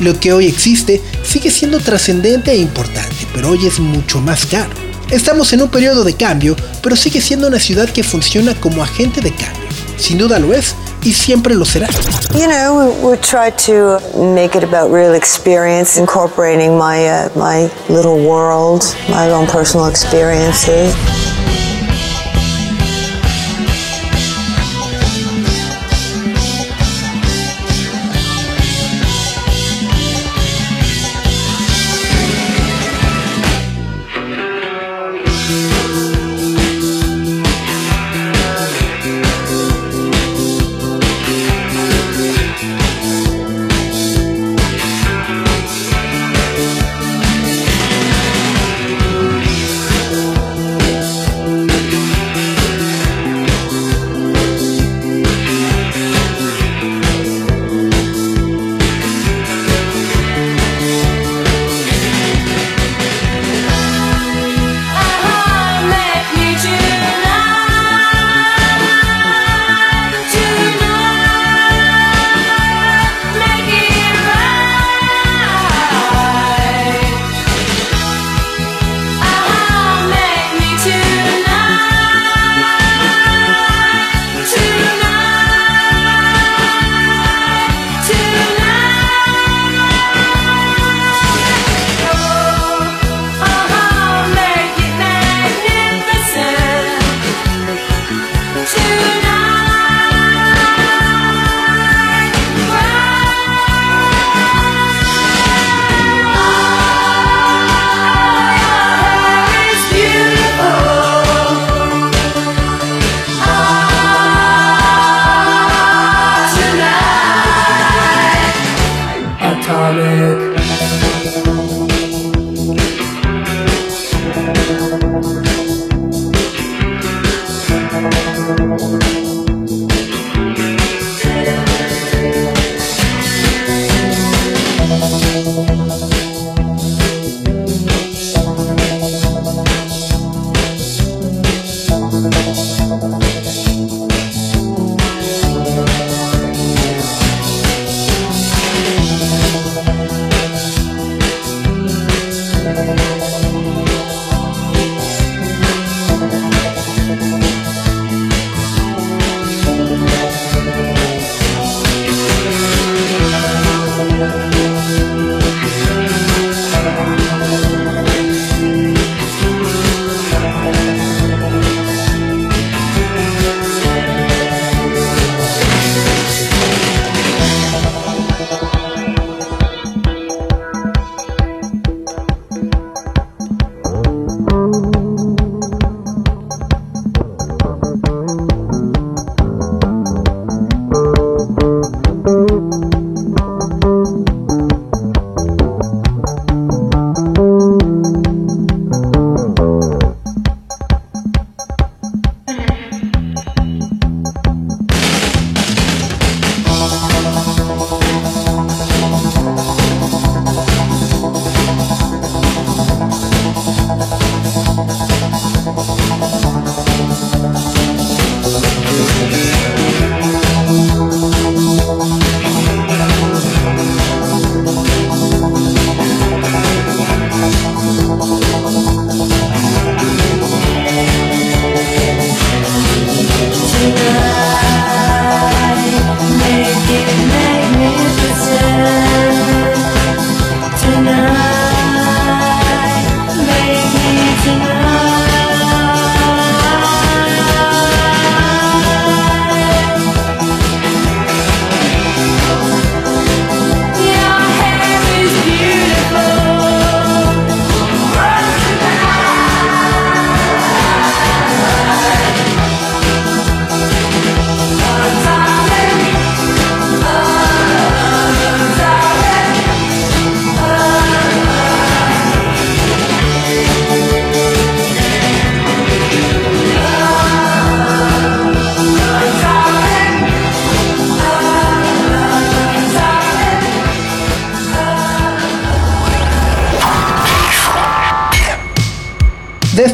Lo 0.00 0.18
que 0.18 0.32
hoy 0.32 0.46
existe 0.46 1.00
sigue 1.24 1.50
siendo 1.50 1.78
trascendente 1.78 2.50
e 2.50 2.56
importante, 2.56 3.26
pero 3.32 3.50
hoy 3.50 3.66
es 3.66 3.78
mucho 3.78 4.20
más 4.20 4.46
caro. 4.46 4.70
Estamos 5.10 5.52
en 5.52 5.62
un 5.62 5.68
periodo 5.68 6.02
de 6.02 6.14
cambio, 6.14 6.56
pero 6.82 6.96
sigue 6.96 7.20
siendo 7.20 7.46
una 7.46 7.60
ciudad 7.60 7.88
que 7.88 8.02
funciona 8.02 8.54
como 8.54 8.82
agente 8.82 9.20
de 9.20 9.30
cambio. 9.30 9.68
Sin 9.96 10.18
duda 10.18 10.38
lo 10.38 10.52
es 10.54 10.74
siempre 11.12 11.54
lo 11.54 11.64
será. 11.64 11.88
You 12.34 12.46
know, 12.48 13.00
we, 13.02 13.10
we 13.10 13.16
try 13.18 13.50
to 13.66 13.98
make 14.34 14.54
it 14.54 14.62
about 14.64 14.90
real 14.90 15.14
experience, 15.14 15.96
incorporating 15.98 16.76
my 16.78 17.06
uh, 17.06 17.28
my 17.36 17.70
little 17.88 18.18
world, 18.28 18.84
my 19.08 19.30
own 19.30 19.46
personal 19.46 19.86
experiences. 19.86 20.94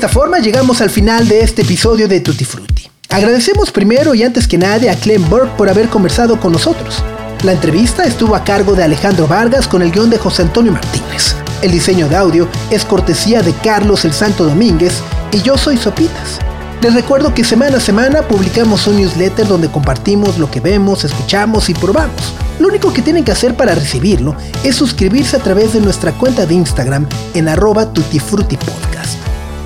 Esta 0.04 0.20
forma 0.20 0.38
llegamos 0.38 0.82
al 0.82 0.90
final 0.90 1.26
de 1.28 1.40
este 1.40 1.62
episodio 1.62 2.06
de 2.06 2.20
Tutti 2.20 2.44
Frutti. 2.44 2.90
Agradecemos 3.08 3.72
primero 3.72 4.14
y 4.14 4.22
antes 4.22 4.46
que 4.46 4.58
nadie 4.58 4.90
a 4.90 4.96
Clem 4.96 5.26
Burke 5.30 5.56
por 5.56 5.70
haber 5.70 5.88
conversado 5.88 6.38
con 6.38 6.52
nosotros. 6.52 7.02
La 7.42 7.52
entrevista 7.52 8.04
estuvo 8.04 8.36
a 8.36 8.44
cargo 8.44 8.74
de 8.74 8.84
Alejandro 8.84 9.26
Vargas 9.26 9.66
con 9.66 9.80
el 9.80 9.90
guion 9.90 10.10
de 10.10 10.18
José 10.18 10.42
Antonio 10.42 10.72
Martínez. 10.72 11.34
El 11.62 11.72
diseño 11.72 12.06
de 12.06 12.16
audio 12.16 12.46
es 12.70 12.84
cortesía 12.84 13.40
de 13.40 13.54
Carlos 13.54 14.04
el 14.04 14.12
Santo 14.12 14.44
Domínguez 14.44 14.92
y 15.32 15.40
yo 15.40 15.56
soy 15.56 15.78
Sopitas. 15.78 16.38
Les 16.82 16.92
recuerdo 16.92 17.32
que 17.32 17.42
semana 17.42 17.78
a 17.78 17.80
semana 17.80 18.28
publicamos 18.28 18.86
un 18.86 18.98
newsletter 18.98 19.48
donde 19.48 19.70
compartimos 19.70 20.36
lo 20.36 20.50
que 20.50 20.60
vemos, 20.60 21.04
escuchamos 21.04 21.70
y 21.70 21.74
probamos. 21.74 22.34
Lo 22.58 22.68
único 22.68 22.92
que 22.92 23.00
tienen 23.00 23.24
que 23.24 23.32
hacer 23.32 23.56
para 23.56 23.74
recibirlo 23.74 24.36
es 24.64 24.76
suscribirse 24.76 25.36
a 25.36 25.40
través 25.40 25.72
de 25.72 25.80
nuestra 25.80 26.12
cuenta 26.12 26.44
de 26.44 26.56
Instagram 26.56 27.08
en 27.32 27.48
arroba 27.48 27.90
tutifrutipodcast. 27.90 28.93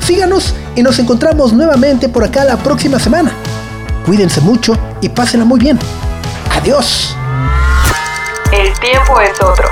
Síganos 0.09 0.55
y 0.75 0.83
nos 0.83 0.99
encontramos 0.99 1.53
nuevamente 1.53 2.09
por 2.09 2.25
acá 2.25 2.43
la 2.43 2.57
próxima 2.57 2.99
semana. 2.99 3.31
Cuídense 4.07 4.41
mucho 4.41 4.75
y 5.03 5.11
pásenla 5.11 5.45
muy 5.45 5.61
bien. 5.61 5.79
Adiós. 6.51 7.15
El 8.51 8.73
tiempo 8.81 9.21
es 9.21 9.39
otro. 9.43 9.69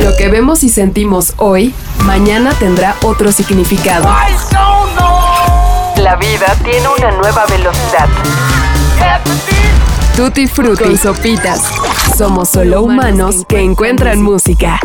Lo 0.00 0.16
que 0.16 0.28
vemos 0.28 0.62
y 0.62 0.68
sentimos 0.68 1.34
hoy, 1.38 1.74
mañana 2.04 2.52
tendrá 2.60 2.94
otro 3.02 3.32
significado. 3.32 4.08
La 5.96 6.14
vida 6.14 6.54
tiene 6.62 6.86
una 6.86 7.10
nueva 7.10 7.44
velocidad. 7.46 8.08
Tutti 10.16 10.46
Frutti 10.46 10.84
con 10.84 10.96
sopitas. 10.96 11.64
Somos 12.16 12.50
solo 12.50 12.82
humanos 12.82 13.44
que 13.48 13.58
encuentran 13.58 14.22
música. 14.22 14.78